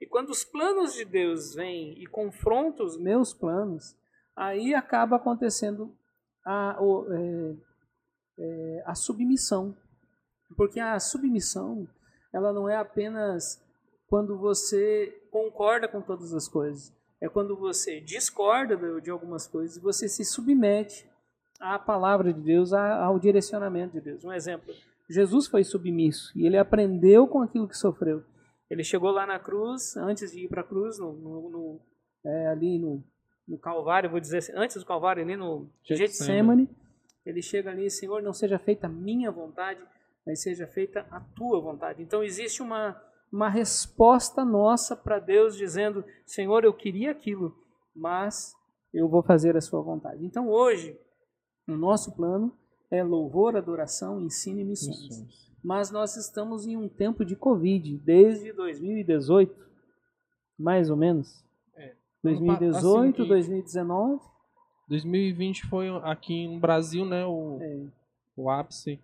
[0.01, 3.95] E quando os planos de Deus vêm e confrontam os meus planos,
[4.35, 5.95] aí acaba acontecendo
[6.45, 7.55] a, o- é,
[8.39, 9.75] é, a submissão.
[10.57, 11.87] Porque a submissão,
[12.33, 13.61] ela não é apenas
[14.07, 16.91] quando você concorda com todas as coisas.
[17.21, 21.07] É quando você discorda de algumas coisas e você se submete
[21.59, 24.23] à palavra de Deus, ao direcionamento de Deus.
[24.23, 24.73] Um exemplo,
[25.09, 28.23] Jesus foi submisso e ele aprendeu com aquilo que sofreu.
[28.69, 31.79] Ele chegou lá na cruz, antes de ir para a cruz, no, no- no-
[32.25, 33.03] é, ali no,
[33.47, 36.69] no Calvário, vou dizer assim, antes do Calvário, ali no Getsemane.
[37.29, 39.79] Ele chega ali, Senhor, não seja feita a minha vontade,
[40.25, 42.01] mas seja feita a tua vontade.
[42.01, 42.99] Então existe uma,
[43.31, 47.55] uma resposta nossa para Deus dizendo, Senhor, eu queria aquilo,
[47.95, 48.53] mas
[48.93, 50.25] eu vou fazer a sua vontade.
[50.25, 50.99] Então hoje,
[51.67, 52.51] o nosso plano
[52.89, 54.99] é louvor, adoração, ensino e missões.
[55.03, 55.49] Missões.
[55.63, 59.53] Mas nós estamos em um tempo de Covid, desde 2018,
[60.57, 61.45] mais ou menos.
[61.75, 61.95] É.
[62.23, 64.21] 2018, Assim que- 2019.
[64.89, 67.85] 2020 foi aqui no Brasil, né, o, é.
[68.35, 68.99] o ápice.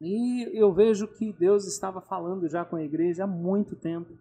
[0.00, 4.12] E eu vejo que Deus estava falando já com a igreja há muito tempo.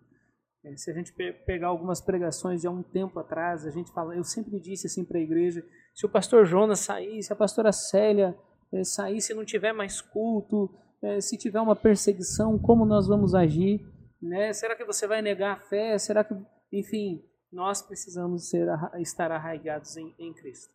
[0.64, 3.92] É, Se a gente pe- pegar algumas pregações de há um tempo atrás, a gente
[3.92, 7.36] fala, eu sempre disse assim para a igreja, se o pastor Jonas sair, se a
[7.36, 8.38] pastora Célia
[8.72, 10.70] eh, sair, se não tiver mais culto,
[11.02, 13.86] eh, se tiver uma perseguição, como nós vamos agir?
[14.22, 14.54] Né?
[14.54, 15.98] Será que você vai negar a fé?
[15.98, 16.34] Será que,
[16.72, 17.22] enfim,
[17.56, 18.68] nós precisamos ser,
[19.00, 20.74] estar arraigados em, em Cristo.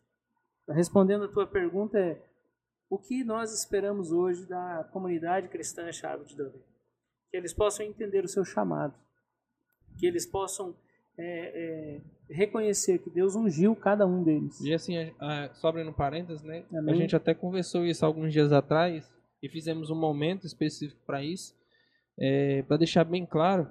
[0.67, 2.19] Respondendo a tua pergunta é,
[2.89, 6.59] o que nós esperamos hoje da comunidade cristã Chave de Davi?
[7.29, 8.95] Que eles possam entender o seu chamado,
[9.97, 10.75] que eles possam
[11.17, 14.59] é, é, reconhecer que Deus ungiu cada um deles.
[14.59, 14.95] E assim,
[15.53, 16.65] só abrindo parênteses, né?
[16.73, 16.95] Amém.
[16.95, 19.07] A gente até conversou isso alguns dias atrás
[19.41, 21.55] e fizemos um momento específico para isso,
[22.67, 23.69] para deixar bem claro,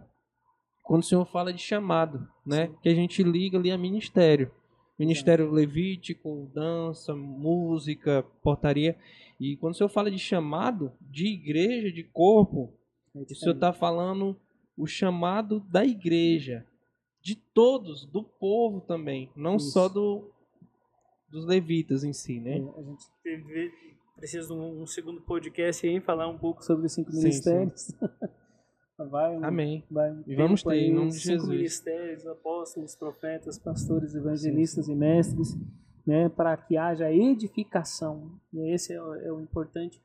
[0.90, 2.66] quando o Senhor fala de chamado, né?
[2.66, 2.74] Sim.
[2.82, 4.50] Que a gente liga ali a ministério.
[4.98, 8.98] Ministério levítico, dança, música, portaria.
[9.38, 12.74] E quando o Senhor fala de chamado, de igreja, de corpo,
[13.14, 14.36] É o Senhor está falando
[14.76, 16.66] o chamado da igreja,
[17.22, 19.70] de todos, do povo também, não Isso.
[19.70, 20.28] só do
[21.30, 22.58] dos levitas em si, né?
[22.58, 23.72] É, a gente teve-
[24.16, 27.92] precisa de um, um segundo podcast aí falar um pouco sobre os cinco Sim, ministérios.
[29.08, 29.84] Vai, um- Amém.
[29.90, 31.48] vai E vamos ter, em nome de Jesus.
[31.48, 35.56] ministérios, apóstolos, profetas, pastores, evangelistas e mestres,
[36.06, 38.38] né, para que haja edificação.
[38.52, 40.02] E esse é o, é o importante.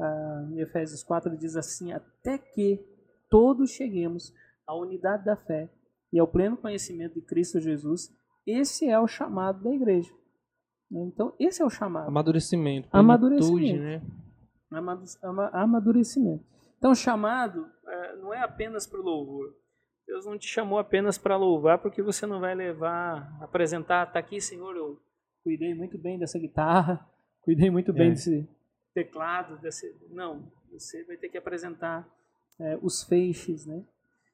[0.00, 2.84] Ah, Efésios 4 diz assim: até que
[3.30, 4.32] todos cheguemos
[4.66, 5.70] à unidade da fé
[6.12, 8.10] e ao pleno conhecimento de Cristo Jesus.
[8.46, 10.12] Esse é o chamado da igreja.
[10.92, 12.08] Então, esse é o chamado.
[12.08, 13.82] Amadurecimento, Amadurecimento.
[13.82, 14.02] né?
[14.70, 16.44] Amadu- ama- amadurecimento.
[16.84, 19.56] Então, chamado eh, não é apenas para o louvor.
[20.06, 24.38] Deus não te chamou apenas para louvar, porque você não vai levar, apresentar, tá aqui,
[24.38, 25.00] Senhor, eu
[25.42, 27.02] cuidei muito bem dessa guitarra,
[27.40, 28.10] cuidei muito bem É.
[28.10, 28.46] desse
[28.92, 29.96] teclado, desse...
[30.10, 32.06] não, você vai ter que apresentar
[32.60, 33.82] eh, os feixes, né?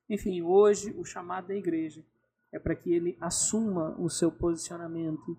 [0.09, 2.05] Enfim, hoje o chamado da igreja
[2.53, 5.39] é para que ele assuma o seu posicionamento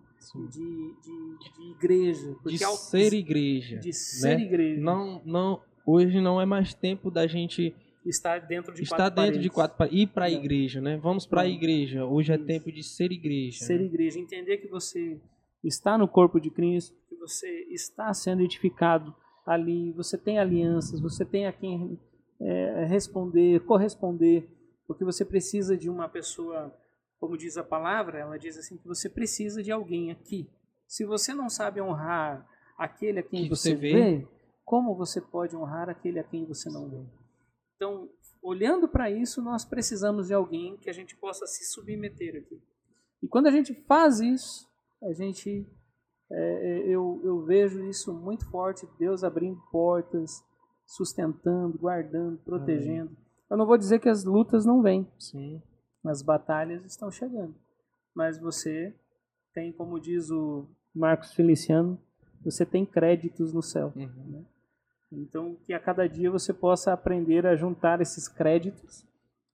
[0.50, 3.80] de, de, de igreja, De ser igreja.
[3.80, 4.44] de ser né?
[4.46, 4.82] igreja.
[4.82, 7.76] Não, não, hoje não é mais tempo da gente
[8.06, 9.42] estar dentro de estar quatro dentro paredes.
[9.42, 9.88] de quatro.
[9.92, 10.98] Ir para a igreja, né?
[10.98, 12.06] Vamos para a igreja.
[12.06, 12.46] Hoje é Isso.
[12.46, 13.66] tempo de ser igreja.
[13.66, 13.86] ser né?
[13.86, 15.20] igreja, entender que você
[15.64, 19.16] está no corpo de Cristo, que você está sendo edificado
[19.46, 22.00] ali, você tem alianças, você tem a quem
[22.40, 24.48] é, responder, corresponder,
[24.88, 26.76] porque você precisa de uma pessoa,
[27.20, 30.50] como diz a palavra, ela diz assim que você precisa de alguém aqui.
[30.88, 34.28] Se você não sabe honrar aquele a quem Que você você vê, vê.
[34.64, 37.04] Como você pode honrar aquele a quem você não vê?
[37.76, 38.10] Então,
[38.42, 42.62] olhando para isso, nós precisamos de alguém que a gente possa se submeter aqui.
[43.22, 44.68] E quando a gente faz isso,
[45.04, 45.68] a gente,
[46.32, 50.44] é, é, eu, eu vejo isso muito forte, Deus abrindo portas,
[50.86, 53.16] sustentando, guardando, protegendo.
[53.50, 55.62] Eu não vou dizer que as lutas não vêm, Sim.
[56.06, 57.56] as batalhas estão chegando.
[58.14, 58.96] Mas você
[59.54, 62.00] tem, como diz o Marcos Feliciano,
[62.44, 63.94] você tem créditos no céu.
[63.96, 64.46] Uhum.
[65.12, 69.06] Então, que a cada dia você possa aprender a juntar esses créditos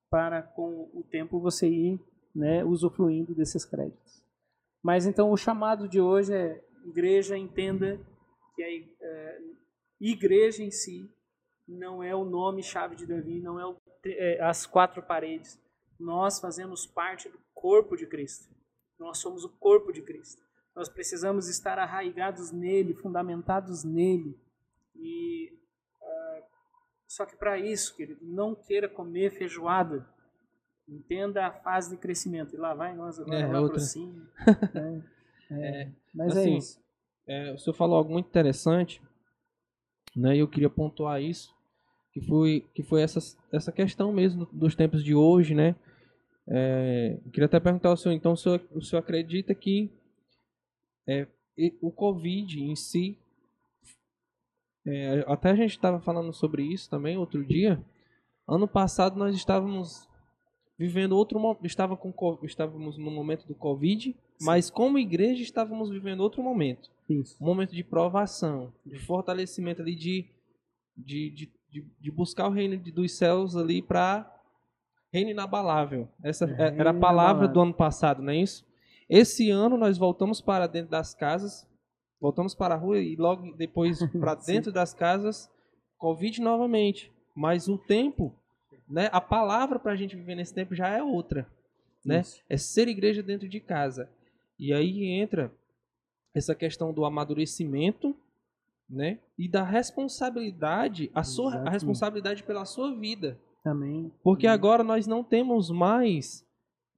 [0.10, 2.00] para, com o tempo, você ir
[2.34, 4.24] né, usufruindo desses créditos.
[4.84, 8.00] Mas então, o chamado de hoje é: igreja, entenda
[8.56, 9.40] que a é,
[10.00, 11.12] igreja em si
[11.68, 13.76] não é o nome chave de Davi, não é, o
[14.06, 15.60] é, as quatro paredes.
[16.00, 18.48] Nós fazemos parte do corpo de Cristo.
[19.00, 20.42] Nós somos o corpo de Cristo.
[20.78, 24.40] Nós precisamos estar arraigados nele, fundamentados nele.
[24.96, 25.52] E
[26.00, 26.44] ah,
[27.08, 30.08] só que para isso, querido, não queira comer feijoada.
[30.88, 32.54] Entenda a fase de crescimento.
[32.54, 33.80] E lá vai nós agora É, lá outra.
[33.80, 34.30] cima.
[34.72, 35.04] né?
[35.50, 36.80] É, mas assim, é isso.
[37.26, 39.02] É, o senhor falou algo muito interessante,
[40.16, 40.36] né?
[40.36, 41.56] E eu queria pontuar isso,
[42.14, 43.20] que foi, que foi essa,
[43.52, 45.76] essa questão mesmo dos tempos de hoje, né?
[46.48, 49.92] É, queria até perguntar ao senhor, então o senhor, o senhor acredita que
[51.08, 51.28] é,
[51.82, 53.18] o Covid em si,
[54.86, 57.84] é, até a gente estava falando sobre isso também outro dia.
[58.48, 60.08] Ano passado nós estávamos
[60.80, 65.90] vivendo outro momento, estava com, co- estávamos no momento do Covid, Mas como igreja estávamos
[65.90, 66.92] vivendo outro momento.
[67.10, 67.36] Isso.
[67.42, 70.26] Um momento de provação, de fortalecimento ali, de,
[70.96, 74.32] de, de, de, de buscar o reino dos céus ali para
[75.12, 76.08] reino inabalável.
[76.24, 77.48] Essa É, era a palavra inabalável.
[77.54, 78.64] do ano passado, não é isso?
[79.10, 81.68] Esse ano nós voltamos para dentro das casas,
[82.20, 85.50] voltamos para a rua e logo depois para dentro das casas,
[85.98, 87.12] Covid novamente.
[87.36, 88.34] Mas o tempo,
[88.90, 89.10] né?
[89.12, 91.48] A palavra para a gente viver nesse tempo já é outra,
[92.06, 92.22] né?
[92.22, 92.42] Isso.
[92.50, 94.10] É ser igreja dentro de casa.
[94.60, 95.52] E aí entra
[96.34, 98.16] essa questão do amadurecimento,
[98.90, 99.20] né?
[99.38, 103.40] E da responsabilidade, a sua a responsabilidade pela sua vida.
[103.64, 104.12] Também.
[104.24, 104.54] Porque Uhum.
[104.54, 106.46] agora nós não temos mais,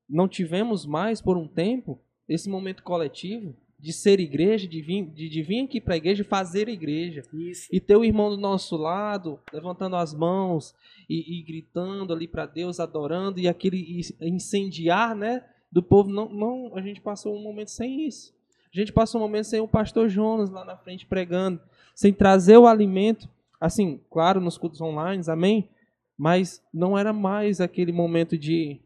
[0.10, 5.30] não tivemos mais por um tempo esse momento coletivo de ser igreja, de vir, de,
[5.30, 7.24] de vir aqui para a igreja fazer igreja.
[7.34, 7.68] Isso.
[7.72, 10.76] E ter o irmão do nosso lado, levantando as mãos
[11.10, 15.46] e, e gritando ali para Deus, adorando, e aquele incendiar, né?
[15.72, 16.10] Do povo.
[16.10, 18.34] Não, não, a gente passou um momento sem isso.
[18.74, 21.62] A gente passou um momento sem o pastor Jonas lá na frente pregando,
[21.96, 23.30] sem trazer o alimento.
[23.62, 25.70] Assim, claro, nos cultos online, amém?
[26.18, 28.80] Mas não era mais aquele momento de,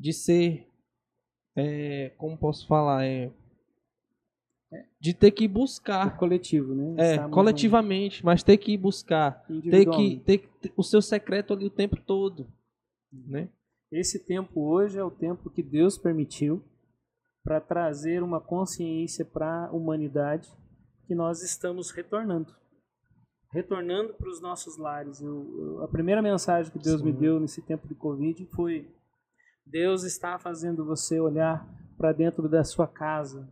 [0.00, 0.66] de ser.
[1.56, 3.04] é, como posso falar?
[3.04, 3.30] É,
[5.00, 6.16] de ter que O buscar.
[6.16, 7.14] coletivo, né?
[7.16, 11.96] É, coletivamente, mas ter que buscar, ter que ter, o seu secreto ali o tempo
[12.00, 12.46] todo,
[13.12, 13.48] né?
[13.92, 16.62] Esse tempo hoje é o tempo que Deus permitiu
[17.42, 20.48] para trazer uma consciência para a humanidade
[21.06, 22.54] que nós estamos retornando.
[23.52, 25.20] Retornando para os nossos lares.
[25.20, 27.18] Eu- eu- a primeira mensagem que Deus me Sim.
[27.18, 28.86] deu nesse tempo de Covid foi:
[29.66, 33.48] Deus está fazendo você olhar para dentro da sua casa.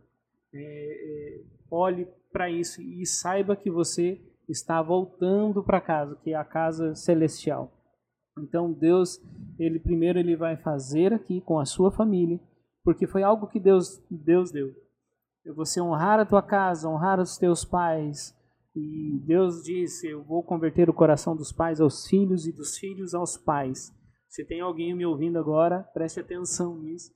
[0.53, 6.35] É, é, olhe para isso e saiba que você está voltando para casa, que é
[6.35, 7.71] a casa celestial.
[8.37, 9.21] Então Deus,
[9.57, 12.39] ele primeiro ele vai fazer aqui com a sua família,
[12.83, 14.73] porque foi algo que Deus Deus deu.
[15.55, 18.35] Você honrar a tua casa, honrar os teus pais.
[18.75, 23.13] E Deus disse: Eu vou converter o coração dos pais aos filhos e dos filhos
[23.13, 23.93] aos pais.
[24.29, 27.11] Se tem alguém me ouvindo agora, preste atenção nisso.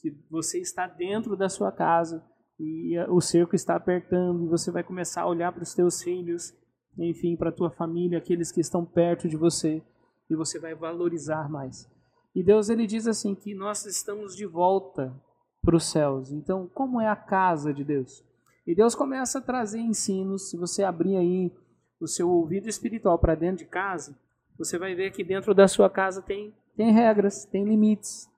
[0.00, 2.22] Que você está dentro da sua casa
[2.58, 6.52] e o cerco está apertando e você vai começar a olhar para os teus filhos,
[6.98, 9.80] enfim, para a tua família, aqueles que estão perto de você
[10.28, 11.88] e você vai valorizar mais.
[12.34, 15.14] E Deus ele diz assim que nós estamos de volta
[15.62, 16.32] para os céus.
[16.32, 18.24] Então, como é a casa de Deus?
[18.66, 20.50] E Deus começa a trazer ensinos.
[20.50, 21.52] Se você abrir aí
[22.00, 24.18] o seu ouvido espiritual para dentro de casa,
[24.58, 28.28] você vai ver que dentro da sua casa tem tem regras, tem limites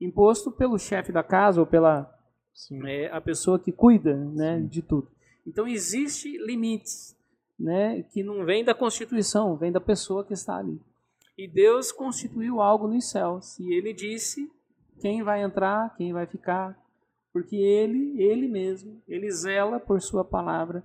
[0.00, 2.14] imposto pelo chefe da casa ou pela
[2.86, 4.66] é a pessoa que cuida né, Sim.
[4.66, 5.08] de tudo.
[5.46, 7.16] Então, existe limites
[7.58, 10.80] né, que não vem da Constituição, vem da pessoa que está ali.
[11.36, 13.58] E Deus constituiu algo nos céus.
[13.60, 14.50] E Ele disse
[15.00, 16.76] quem vai entrar, quem vai ficar,
[17.32, 20.84] porque Ele, Ele mesmo, Ele zela por Sua palavra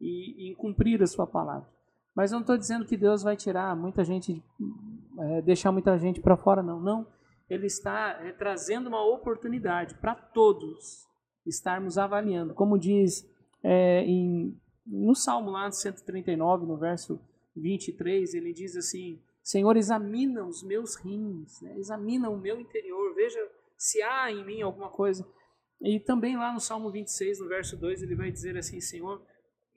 [0.00, 1.68] e em cumprir a Sua palavra.
[2.18, 4.42] Mas eu não estou dizendo que Deus vai tirar muita gente,
[5.20, 6.80] é, deixar muita gente para fora, não.
[6.80, 7.06] Não.
[7.48, 11.06] Ele está é, trazendo uma oportunidade para todos
[11.46, 12.54] estarmos avaliando.
[12.54, 13.24] Como diz
[13.62, 17.20] é, em, no Salmo lá, 139, no verso
[17.54, 21.78] 23, ele diz assim: Senhor, examina os meus rins, né?
[21.78, 23.38] examina o meu interior, veja
[23.76, 25.24] se há em mim alguma coisa.
[25.80, 29.24] E também lá no Salmo 26, no verso 2, ele vai dizer assim: Senhor,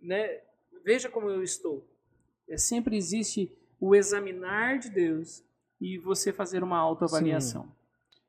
[0.01, 0.41] né,
[0.83, 1.90] veja como eu estou.
[2.51, 3.49] É, sempre existe
[3.79, 5.41] o examinar de Deus
[5.79, 7.65] e você fazer uma autoavaliação.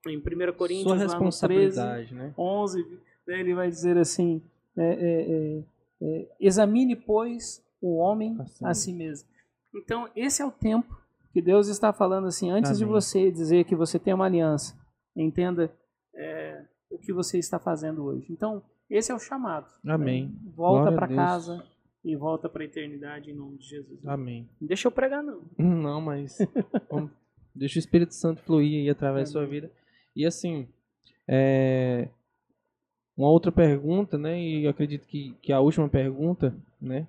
[0.07, 2.35] Em 1 Sua Coríntios, no 13, responsabilidade, né?
[2.39, 4.41] 11, né, ele vai dizer assim:
[4.77, 5.65] é, é, é,
[6.03, 9.29] é, examine, pois, o homem Assim a si mesmo.
[9.75, 10.97] Então, esse é o tempo
[11.33, 12.95] que Deus está falando assim, antes de Amém.
[12.95, 14.79] você dizer que você tem uma aliança,
[15.17, 15.73] entenda
[16.15, 18.27] é, o que você está fazendo hoje.
[18.31, 19.67] Então, esse é o chamado.
[19.85, 20.27] Amém.
[20.27, 20.53] né?
[20.55, 21.65] Volta para casa
[22.05, 23.99] e volta para a eternidade em nome de Jesus.
[24.07, 24.49] Amém.
[24.61, 25.43] Não deixa eu pregar, não.
[25.59, 26.39] Não, mas
[26.91, 27.11] vamos-
[27.55, 29.53] deixa o Espírito Santo fluir aí através da sua Amém.
[29.61, 29.73] vida.
[30.17, 30.69] E assim,
[31.29, 32.09] é,
[33.17, 34.41] uma outra pergunta, né?
[34.41, 37.07] E eu acredito que, que a última pergunta, né?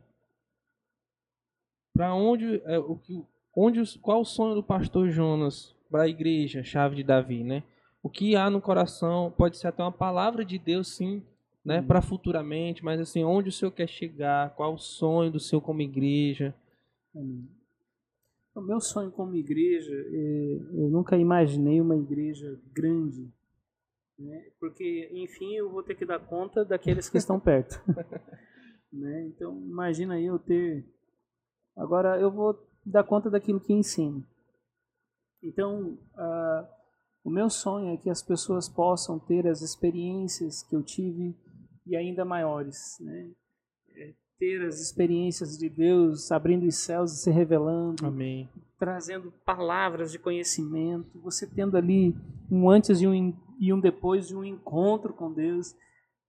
[1.96, 3.24] Para onde é o que
[3.56, 7.64] onde qual o sonho do pastor Jonas para a igreja, chave de Davi, né?
[8.02, 11.24] O que há no coração pode ser até uma palavra de Deus, sim,
[11.64, 11.80] né?
[11.80, 11.88] Uhum.
[11.88, 14.54] Para futuramente, mas assim, onde o senhor quer chegar?
[14.56, 16.54] Qual o sonho do senhor como igreja?
[17.16, 17.48] Amém.
[18.56, 23.28] O meu sonho como igreja, é, eu nunca imaginei uma igreja grande,
[24.20, 24.52] né?
[24.60, 27.82] porque, enfim, eu vou ter que dar conta daqueles que estão perto.
[28.94, 29.26] né?
[29.26, 30.86] Então, imagina eu ter.
[31.76, 32.56] Agora, eu vou
[32.86, 34.24] dar conta daquilo que ensino.
[35.42, 36.70] Então, ah,
[37.24, 41.34] O meu sonho é que as pessoas possam ter as experiências que eu tive
[41.86, 43.30] e ainda maiores, né?
[43.96, 48.50] É, ter as experiências de Deus abrindo os céus e se revelando, Amém.
[48.80, 52.16] trazendo palavras de conhecimento, você tendo ali
[52.52, 55.76] um antes e um, e um depois de um encontro com Deus.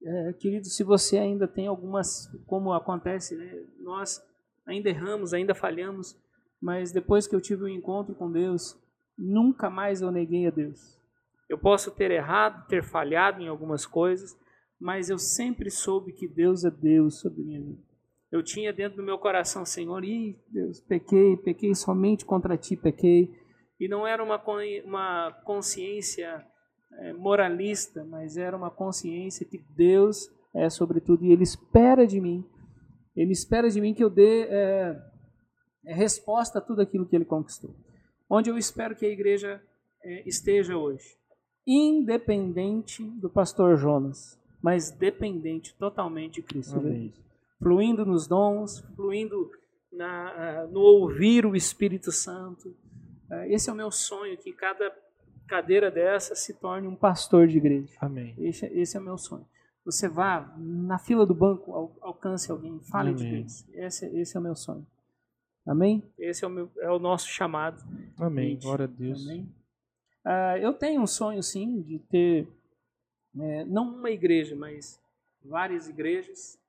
[0.03, 3.63] É, querido, se você ainda tem algumas, como acontece, né?
[3.79, 4.21] nós
[4.65, 6.15] ainda erramos, ainda falhamos,
[6.61, 8.79] mas depois que eu tive um encontro com Deus,
[9.17, 10.95] nunca mais eu neguei a Deus.
[11.49, 14.35] Eu posso ter errado, ter falhado em algumas coisas,
[14.79, 17.81] mas eu sempre soube que Deus é Deus sobre minha vida.
[18.31, 23.33] Eu tinha dentro do meu coração, Senhor, e Deus, pequei, pequei somente contra ti, pequei.
[23.79, 24.41] E não era uma,
[24.83, 26.45] uma consciência
[26.99, 32.19] é, moralista, mas era uma consciência que Deus é sobre tudo e Ele espera de
[32.19, 32.45] mim.
[33.15, 35.01] Ele espera de mim que eu dê é,
[35.85, 37.75] resposta a tudo aquilo que Ele conquistou.
[38.29, 39.61] Onde eu espero que a igreja
[40.03, 41.15] é, esteja hoje,
[41.65, 47.25] independente do pastor Jonas, mas dependente totalmente de Cristo Jesus
[47.59, 49.49] fluindo nos dons, fluindo
[49.91, 52.75] na, no ouvir o Espírito Santo.
[53.31, 54.93] É, esse é o meu sonho, que cada
[55.47, 57.93] cadeira dessa se torne um pastor de igreja.
[57.99, 58.35] Amém.
[58.37, 59.47] Esse, esse é o meu sonho.
[59.83, 63.23] Você vá na fila do banco, alcance alguém, fale Amém.
[63.23, 63.69] de Deus.
[63.73, 64.85] Esse, esse é o meu sonho.
[65.65, 66.03] Amém?
[66.17, 67.83] Esse é o, meu, é o nosso chamado.
[68.17, 68.51] Amém.
[68.51, 68.63] Gente.
[68.63, 69.25] Glória a Deus.
[69.25, 69.49] Amém.
[70.25, 72.47] Uh, eu tenho um sonho, sim, de ter,
[73.39, 74.99] é, não uma igreja, mas
[75.43, 76.59] várias igrejas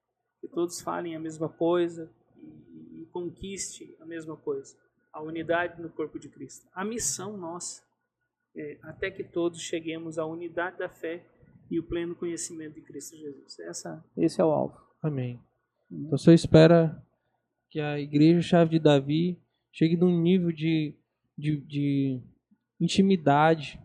[0.40, 4.76] que todos falem a mesma coisa e, e conquiste a mesma coisa,
[5.12, 6.68] a unidade no corpo de Cristo.
[6.74, 7.82] A missão nossa
[8.54, 11.24] é até que todos cheguemos à unidade da fé
[11.70, 13.58] e o pleno conhecimento de Cristo Jesus.
[13.60, 14.80] Essa, esse é o alvo.
[15.02, 15.40] Amém.
[15.90, 17.02] Então, o Senhor espera
[17.70, 19.38] que a igreja Chave de Davi
[19.72, 20.94] chegue num nível de,
[21.36, 22.20] de, de
[22.80, 23.80] intimidade,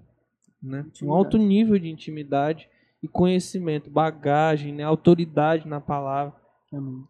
[0.61, 0.79] né?
[0.79, 1.05] Intimidade.
[1.05, 2.69] um alto nível de intimidade
[3.01, 4.83] e conhecimento, bagagem, né?
[4.83, 6.33] autoridade na palavra,
[6.71, 7.03] Amém.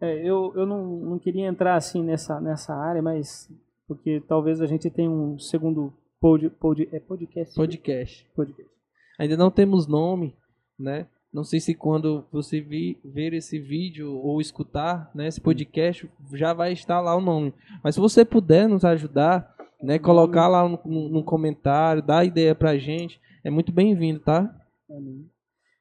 [0.00, 3.50] É, eu eu não, não queria entrar assim nessa, nessa área, mas
[3.86, 7.54] porque talvez a gente tenha um segundo pod, pod, é podcast.
[7.54, 8.26] Podcast.
[8.34, 8.70] Podcast.
[9.18, 10.34] Ainda não temos nome,
[10.78, 11.06] né?
[11.32, 16.54] Não sei se quando você vi, ver esse vídeo ou escutar né, esse podcast, já
[16.54, 17.52] vai estar lá o nome.
[17.82, 22.78] Mas se você puder nos ajudar, né, colocar lá no, no, comentário, dar ideia pra
[22.78, 24.54] gente, é muito bem-vindo, tá?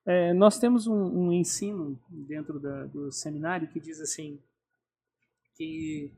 [0.05, 4.39] É, nós temos um, um ensino dentro da, do seminário que diz assim
[5.55, 6.13] que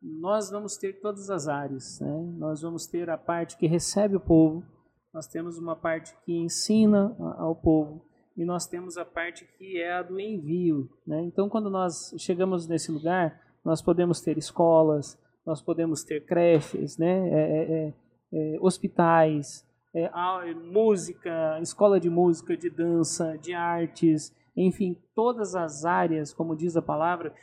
[0.00, 2.32] nós vamos ter todas as áreas, né?
[2.38, 4.64] Nós vamos ter a parte que recebe o povo,
[5.12, 8.04] nós temos uma parte que ensina ao povo
[8.36, 11.22] e nós temos a parte que é a do envio, né?
[11.22, 17.28] Então, quando nós chegamos nesse lugar, nós podemos ter escolas, nós podemos ter creches, né?
[17.28, 17.94] É, é, é,
[18.32, 20.10] é hospitais, é,
[20.54, 26.82] música, escola de música, de dança, de artes, enfim, todas as áreas, como diz a
[26.82, 27.34] palavra,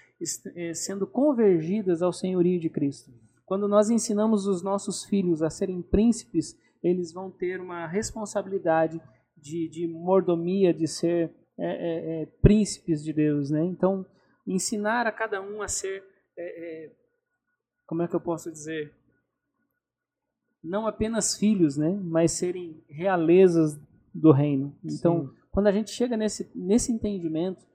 [0.55, 3.11] é, sendo convergidas ao senhorio de Cristo.
[3.45, 9.01] Quando nós ensinamos os nossos filhos a serem príncipes, eles vão ter uma responsabilidade
[9.35, 13.49] de, de mordomia, de ser é, é, é príncipes de Deus.
[13.49, 13.63] Né?
[13.65, 14.05] Então,
[14.47, 16.03] ensinar a cada um a ser,
[16.37, 16.91] é, é,
[17.85, 18.93] como é que eu posso dizer?
[20.63, 23.79] Não apenas filhos, né, mas serem realezas
[24.13, 24.75] do reino.
[24.83, 25.33] Então, Sim.
[25.51, 27.65] quando a gente chega nesse, nesse entendimento,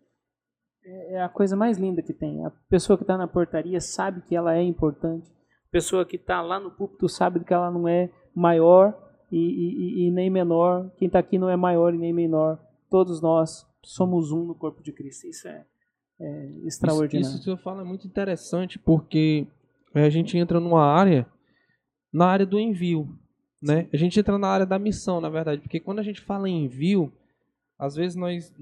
[0.85, 2.45] é, é a coisa mais linda que tem.
[2.45, 5.29] A pessoa que está na portaria sabe que ela é importante.
[5.69, 8.97] A pessoa que está lá no púlpito sabe que ela não é maior
[9.31, 10.91] e, e, e nem menor.
[10.97, 12.59] Quem está aqui não é maior e nem menor.
[12.89, 15.27] Todos nós somos um no corpo de Cristo.
[15.27, 15.67] Isso é,
[16.21, 17.21] é extraordinário.
[17.21, 19.47] Isso, isso que o senhor fala é muito interessante porque
[19.93, 21.27] a gente entra numa área
[22.17, 23.07] na área do envio.
[23.61, 23.89] Né?
[23.93, 26.65] A gente entra na área da missão, na verdade, porque quando a gente fala em
[26.65, 27.13] envio,
[27.79, 28.55] às vezes nós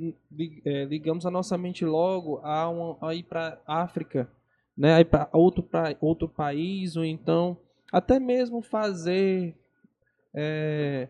[0.64, 4.28] é, ligamos a nossa mente logo a, um, a ir para África,
[4.76, 4.94] né?
[4.94, 7.56] a ir para outro, pra, outro país, ou então
[7.92, 9.54] até mesmo fazer
[10.34, 11.06] é,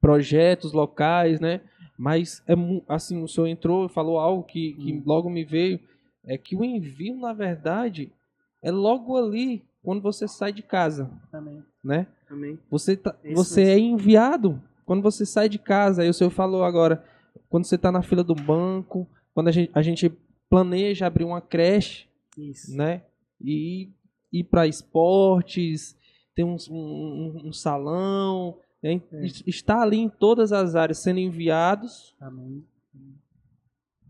[0.00, 1.60] projetos locais, né?
[1.96, 2.54] Mas é
[2.88, 5.02] assim, o senhor entrou e falou algo que, que hum.
[5.06, 5.78] logo me veio,
[6.24, 8.12] é que o envio, na verdade,
[8.60, 11.08] é logo ali quando você sai de casa.
[11.32, 11.62] Amém.
[11.84, 12.08] Né?
[12.28, 12.58] Amém.
[12.68, 16.02] Você, tá, você é enviado quando você sai de casa.
[16.02, 17.04] Aí o senhor falou agora,
[17.48, 20.12] quando você está na fila do banco, quando a gente, a gente
[20.50, 22.76] planeja abrir uma creche, Isso.
[22.76, 23.04] né?
[23.40, 23.92] E
[24.32, 25.96] ir para esportes,
[26.34, 29.00] ter um, um, um salão, né?
[29.12, 29.24] é.
[29.46, 32.12] está ali em todas as áreas sendo enviados.
[32.20, 32.66] Amém.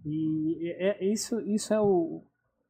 [0.06, 2.22] E é, é, isso, isso é o,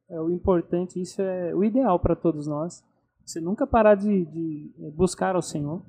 [0.09, 2.83] é o importante, isso é o ideal para todos nós.
[3.27, 5.85] Você nunca parar de, de buscar ao Senhor.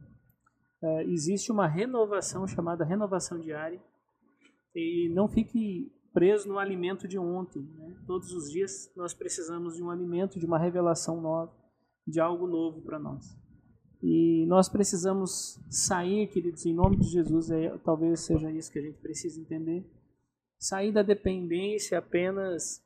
[0.83, 3.81] é, existe uma renovação chamada renovação diária.
[4.75, 7.63] E não fique preso no alimento de ontem.
[7.77, 7.97] Né?
[8.09, 11.53] Todos os dias nós precisamos de um alimento, de uma revelação nova,
[12.05, 13.39] de algo novo para nós.
[14.03, 18.83] E nós precisamos sair, queridos, em nome de Jesus, é, talvez seja isso que a
[18.83, 19.89] gente precisa entender.
[20.59, 22.85] Sair da dependência apenas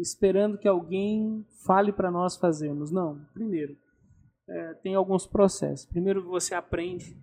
[0.00, 2.90] esperando que alguém fale para nós fazermos.
[2.90, 3.76] Não, primeiro,
[4.48, 5.86] é, tem alguns processos.
[5.86, 7.16] Primeiro você aprende,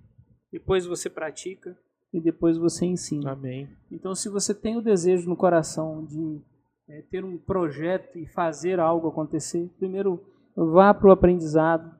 [0.52, 1.78] depois você pratica
[2.14, 3.32] e depois você ensina.
[3.32, 3.70] Amém.
[3.92, 6.42] Então, se você tem o desejo no coração de
[6.90, 10.24] é, ter um projeto e fazer algo acontecer, primeiro
[10.56, 11.96] vá para o aprendizado,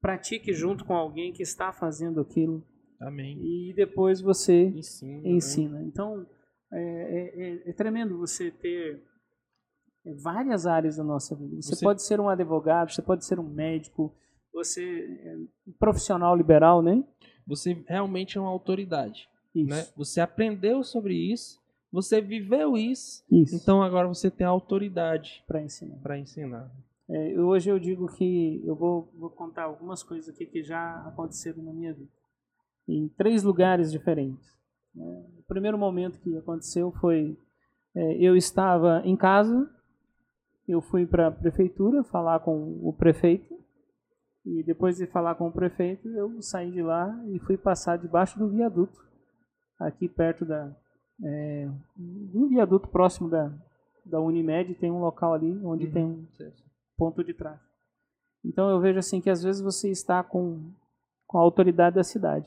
[0.00, 2.64] pratique junto com alguém que está fazendo aquilo.
[3.00, 3.38] Amém.
[3.40, 5.22] E depois você ensina.
[5.22, 5.30] Né?
[5.30, 5.82] ensina.
[5.82, 6.26] Então,
[6.72, 9.02] é, é, é, é, tremendo você ter
[10.14, 11.56] várias áreas da nossa vida.
[11.56, 14.14] Você, você, pode ser um advogado, você pode ser um médico,
[14.52, 17.04] você é um profissional liberal, né?
[17.46, 19.28] Você realmente é uma autoridade.
[19.54, 19.86] Né?
[19.96, 21.58] Você aprendeu sobre isso,
[21.90, 23.56] você viveu isso, isso.
[23.56, 25.96] então agora você tem autoridade para ensinar.
[26.02, 26.70] Para ensinar.
[27.08, 31.62] É, hoje eu digo que eu vou, vou contar algumas coisas aqui que já aconteceram
[31.62, 32.10] na minha vida,
[32.88, 34.46] em três lugares diferentes.
[34.94, 35.24] Né?
[35.38, 37.38] O primeiro momento que aconteceu foi
[37.94, 39.70] é, eu estava em casa,
[40.68, 43.54] eu fui para a prefeitura falar com o prefeito
[44.44, 48.38] e depois de falar com o prefeito eu saí de lá e fui passar debaixo
[48.38, 48.98] do viaduto
[49.78, 50.74] aqui perto da
[51.24, 51.68] é,
[52.34, 53.52] um viaduto próximo da,
[54.04, 55.92] da Unimed tem um local ali onde uhum.
[55.92, 56.26] tem um
[56.96, 57.64] ponto de tráfego.
[58.44, 60.72] Então eu vejo assim que às vezes você está com,
[61.26, 62.46] com a autoridade da cidade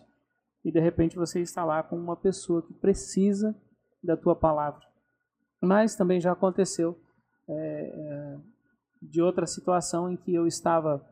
[0.63, 3.55] e de repente você está lá com uma pessoa que precisa
[4.03, 4.81] da tua palavra.
[5.61, 6.97] Mas também já aconteceu
[7.49, 8.37] é, é,
[9.01, 11.03] de outra situação em que eu estava.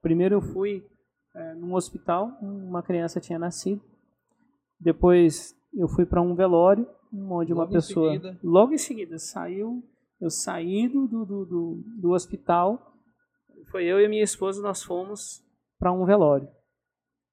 [0.00, 0.84] Primeiro eu fui
[1.34, 3.82] é, num hospital, uma criança tinha nascido.
[4.80, 8.14] Depois eu fui para um velório, onde logo uma pessoa.
[8.14, 9.82] Em logo em seguida saiu.
[10.20, 12.94] Eu saí do, do, do, do hospital.
[13.70, 15.42] Foi eu e minha esposa, nós fomos
[15.78, 16.48] para um velório.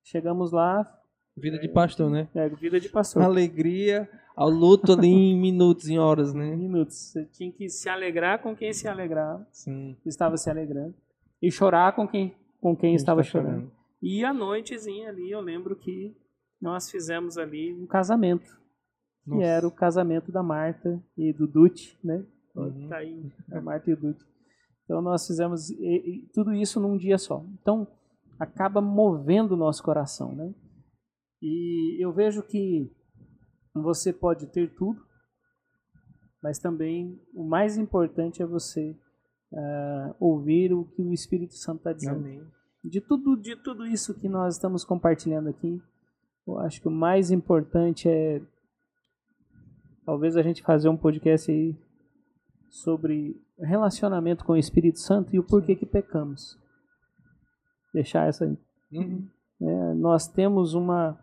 [0.03, 0.98] Chegamos lá.
[1.39, 2.27] Vida de pastor, né?
[2.35, 3.23] É, vida de pastor.
[3.23, 6.55] Alegria ao luto ali em minutos, em horas, né?
[6.55, 6.95] Minutos.
[6.95, 9.45] Você tinha que se alegrar com quem se alegrava.
[9.51, 9.97] Sim.
[10.05, 10.93] Estava se alegrando.
[11.41, 13.49] E chorar com quem, com quem, quem estava chorando.
[13.49, 13.71] chorando.
[14.01, 16.15] E à noitezinha ali, eu lembro que
[16.61, 18.59] nós fizemos ali um casamento.
[19.25, 19.41] Nossa.
[19.41, 22.23] Que era o casamento da Marta e do Dutti, né?
[22.55, 22.87] Uhum.
[22.87, 24.25] Tá aí, a Marta e o Dutti.
[24.85, 27.45] Então nós fizemos e, e, tudo isso num dia só.
[27.61, 27.87] Então
[28.39, 30.53] acaba movendo o nosso coração, né?
[31.41, 32.91] E eu vejo que
[33.73, 35.01] você pode ter tudo,
[36.41, 38.95] mas também o mais importante é você
[39.51, 42.19] uh, ouvir o que o Espírito Santo está dizendo.
[42.19, 42.41] Amém.
[42.83, 45.81] De tudo, de tudo isso que nós estamos compartilhando aqui,
[46.47, 48.41] eu acho que o mais importante é
[50.05, 51.77] talvez a gente fazer um podcast aí
[52.69, 56.57] sobre relacionamento com o Espírito Santo e o porquê que pecamos.
[57.93, 58.45] Deixar essa.
[58.91, 59.27] Uhum.
[59.61, 61.19] É, nós temos uma,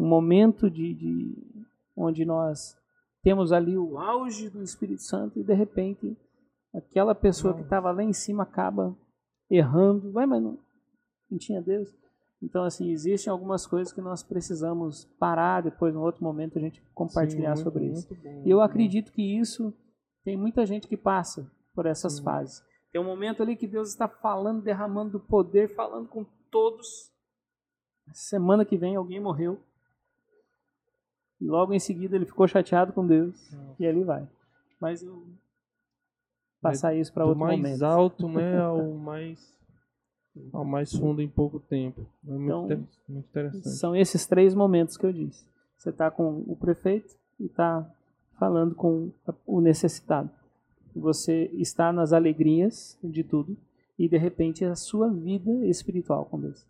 [0.00, 2.76] um momento de, de onde nós
[3.22, 6.16] temos ali o auge do Espírito Santo e de repente
[6.72, 8.96] aquela pessoa que estava lá em cima acaba
[9.50, 10.58] errando, vai, mas não,
[11.30, 11.94] não tinha Deus.
[12.42, 16.82] Então, assim, existem algumas coisas que nós precisamos parar depois, em outro momento, a gente
[16.94, 18.14] compartilhar Sim, muito, sobre isso.
[18.14, 19.74] Bom, e eu acredito que isso
[20.24, 22.22] tem muita gente que passa por essas Sim.
[22.22, 22.64] fases.
[22.90, 27.12] Tem um momento ali que Deus está falando, derramando do poder, falando com todos.
[28.12, 29.60] Semana que vem alguém morreu.
[31.40, 33.34] E logo em seguida ele ficou chateado com Deus.
[33.78, 34.28] E ali vai.
[34.80, 35.26] Mas eu
[36.60, 37.70] passar isso para outro mais momento.
[37.70, 39.58] mais alto, né, ao mais
[40.52, 42.06] ao mais fundo em pouco tempo.
[42.26, 42.78] É muito, então, inter...
[43.08, 43.68] muito interessante.
[43.70, 45.44] São esses três momentos que eu disse.
[45.76, 47.90] Você está com o prefeito e está
[48.38, 49.10] falando com
[49.46, 50.30] o necessitado.
[50.94, 53.56] Você está nas alegrias de tudo
[53.98, 56.66] e de repente a sua vida espiritual com Deus.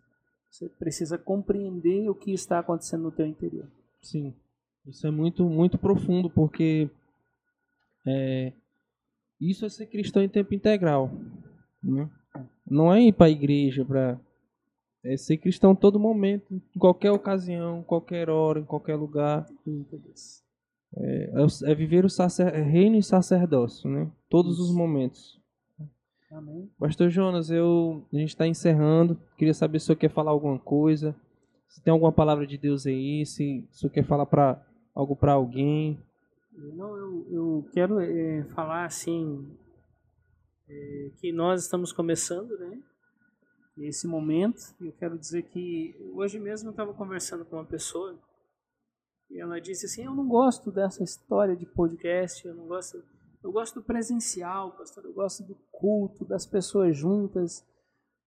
[0.49, 3.67] Você precisa compreender o que está acontecendo no teu interior.
[4.01, 4.33] Sim,
[4.87, 6.89] isso é muito muito profundo porque
[8.05, 8.53] é,
[9.39, 11.11] isso é ser cristão em tempo integral,
[11.83, 12.09] né?
[12.69, 14.19] Não é ir para a igreja para
[15.03, 19.47] é ser cristão todo momento, em qualquer ocasião, qualquer hora, em qualquer lugar.
[20.95, 24.11] É, é, é viver o sacer, é reino e sacerdócio, né?
[24.29, 25.41] Todos os momentos.
[26.31, 26.69] Amém.
[26.79, 29.19] Pastor Jonas, eu, a gente está encerrando.
[29.37, 31.15] Queria saber se o senhor quer falar alguma coisa.
[31.67, 34.61] Se tem alguma palavra de Deus aí, se o senhor quer falar para
[34.93, 36.01] algo para alguém.
[36.51, 39.57] Não, eu, eu quero é, falar assim
[40.67, 42.81] é, que nós estamos começando, né?
[43.77, 44.61] esse momento.
[44.79, 48.19] Eu quero dizer que hoje mesmo eu estava conversando com uma pessoa
[49.29, 53.01] e ela disse assim: Eu não gosto dessa história de podcast, eu não gosto.
[53.43, 55.05] Eu gosto do presencial, pastor.
[55.05, 57.65] Eu gosto do culto, das pessoas juntas.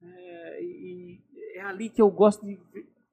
[0.03, 1.21] É, e
[1.55, 2.59] é ali que eu gosto de.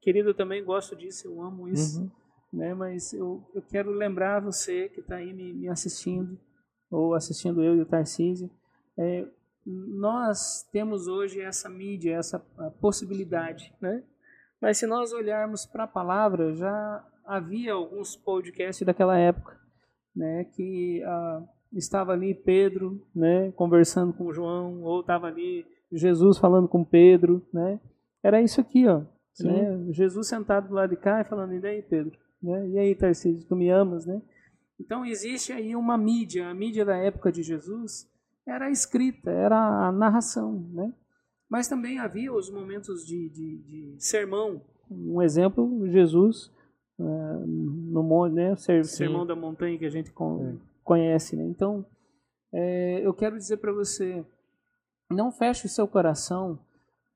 [0.02, 2.02] Querido, eu também gosto disso, eu amo isso.
[2.02, 2.12] Uhum.
[2.52, 2.74] Né?
[2.74, 6.38] Mas eu, eu quero lembrar você que está aí me, me, assistindo,
[6.90, 8.50] ou assistindo eu e o Tarcísio.
[8.98, 9.26] É,
[9.66, 12.40] nós temos hoje essa mídia, essa
[12.82, 14.04] possibilidade, né?
[14.60, 19.58] Mas se nós olharmos para a palavra, já havia alguns podcasts daquela época,
[20.16, 20.44] né?
[20.46, 23.52] Que ah, estava ali Pedro, né?
[23.52, 27.80] Conversando com João, ou estava ali Jesus falando com Pedro, né?
[28.24, 29.04] Era isso aqui, ó.
[29.40, 29.92] Né?
[29.92, 32.18] Jesus sentado do lado de cá e falando, e daí, Pedro?
[32.42, 32.70] Né?
[32.70, 34.22] E aí, Tarcísio, tu me amas, né?
[34.80, 38.10] Então existe aí uma mídia, a mídia da época de Jesus
[38.48, 40.92] era a escrita, era a narração, né?
[41.48, 44.62] Mas também havia os momentos de, de, de sermão.
[44.90, 46.52] Um exemplo, Jesus
[46.98, 48.56] uh, no monte, né?
[48.56, 50.56] Ser, sermão da montanha que a gente con é.
[50.84, 51.44] conhece, né?
[51.44, 51.86] Então,
[52.52, 54.26] é, eu quero dizer para você,
[55.10, 56.60] não feche o seu coração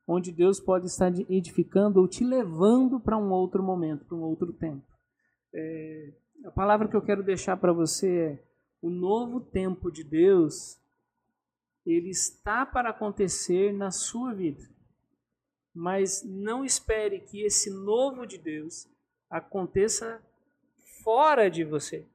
[0.07, 4.53] onde Deus pode estar edificando ou te levando para um outro momento, para um outro
[4.53, 4.83] tempo.
[5.57, 6.11] É,
[6.43, 8.43] a palavra que eu quero deixar para você é:
[8.81, 10.77] o novo tempo de Deus,
[11.85, 14.63] ele está para acontecer na sua vida.
[15.73, 18.87] Mas não espere que esse novo de Deus
[19.29, 20.21] aconteça
[21.03, 22.05] fora de você.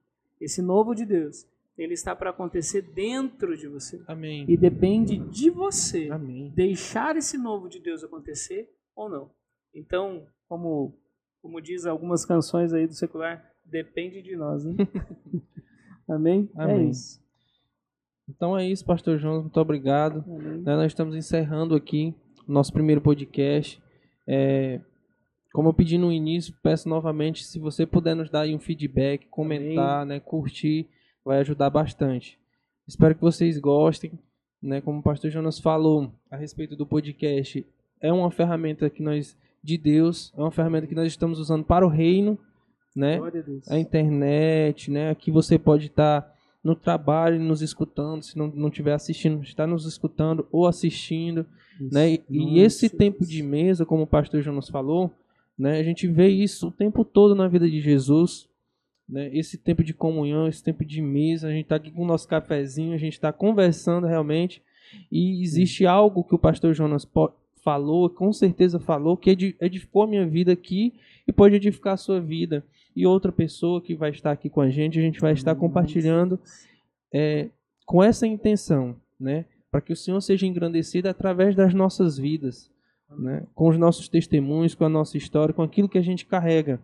[0.41, 1.47] Esse novo de Deus
[1.83, 4.03] ele está para acontecer dentro de você.
[4.07, 4.45] Amém.
[4.47, 6.53] E depende de você Amém.
[6.55, 9.31] deixar esse novo de Deus acontecer ou não.
[9.75, 10.93] Então, como
[11.43, 14.75] como diz algumas canções aí do secular, depende de nós, né?
[16.09, 16.51] Amém?
[16.57, 16.87] Amém.
[16.87, 17.21] É isso.
[18.29, 20.25] Então é isso, Pastor João, muito obrigado.
[20.27, 22.15] Né, nós estamos encerrando aqui
[22.47, 23.83] o nosso primeiro podcast.
[24.29, 24.81] É,
[25.53, 30.07] como eu pedi no início, peço novamente, se você puder nos dar um feedback, comentar,
[30.07, 30.89] né, curtir,
[31.25, 32.39] vai ajudar bastante.
[32.87, 34.13] Espero que vocês gostem.
[34.63, 34.81] Né?
[34.81, 37.67] Como o pastor Jonas falou a respeito do podcast,
[38.01, 41.85] é uma ferramenta que nós de Deus, é uma ferramenta que nós estamos usando para
[41.85, 42.39] o reino,
[42.95, 43.19] né?
[43.69, 45.11] A, a internet, né?
[45.11, 49.87] Aqui você pode estar no trabalho nos escutando, se não não estiver assistindo, está nos
[49.87, 51.47] escutando ou assistindo,
[51.81, 51.95] isso.
[51.95, 52.13] né?
[52.13, 55.13] E, e esse tempo de mesa, como o pastor Jonas falou,
[55.59, 55.79] né?
[55.79, 58.49] A gente vê isso o tempo todo na vida de Jesus,
[59.09, 59.31] né?
[59.33, 62.27] Esse tempo de comunhão, esse tempo de mesa, a gente está aqui com o nosso
[62.27, 64.63] cafezinho, a gente está conversando realmente.
[65.11, 67.05] E existe algo que o pastor Jonas
[67.63, 70.95] falou, com certeza falou, que edificou a minha vida aqui
[71.27, 72.65] e pode edificar a sua vida.
[72.95, 76.39] E outra pessoa que vai estar aqui com a gente, a gente vai estar compartilhando
[77.13, 77.49] é,
[77.87, 79.45] com essa intenção, né?
[79.71, 82.71] Para que o Senhor seja engrandecido através das nossas vidas,
[83.09, 83.47] né?
[83.55, 86.81] Com os nossos testemunhos, com a nossa história, com aquilo que a gente carrega,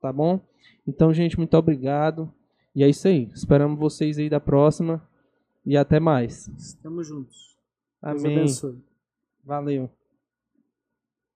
[0.00, 0.40] tá bom?
[0.86, 2.32] Então, gente, muito obrigado.
[2.74, 3.30] E é isso aí.
[3.34, 5.06] Esperamos vocês aí da próxima.
[5.64, 6.48] E até mais.
[6.58, 7.56] Estamos juntos.
[8.00, 8.46] Amém.
[9.44, 10.01] Valeu.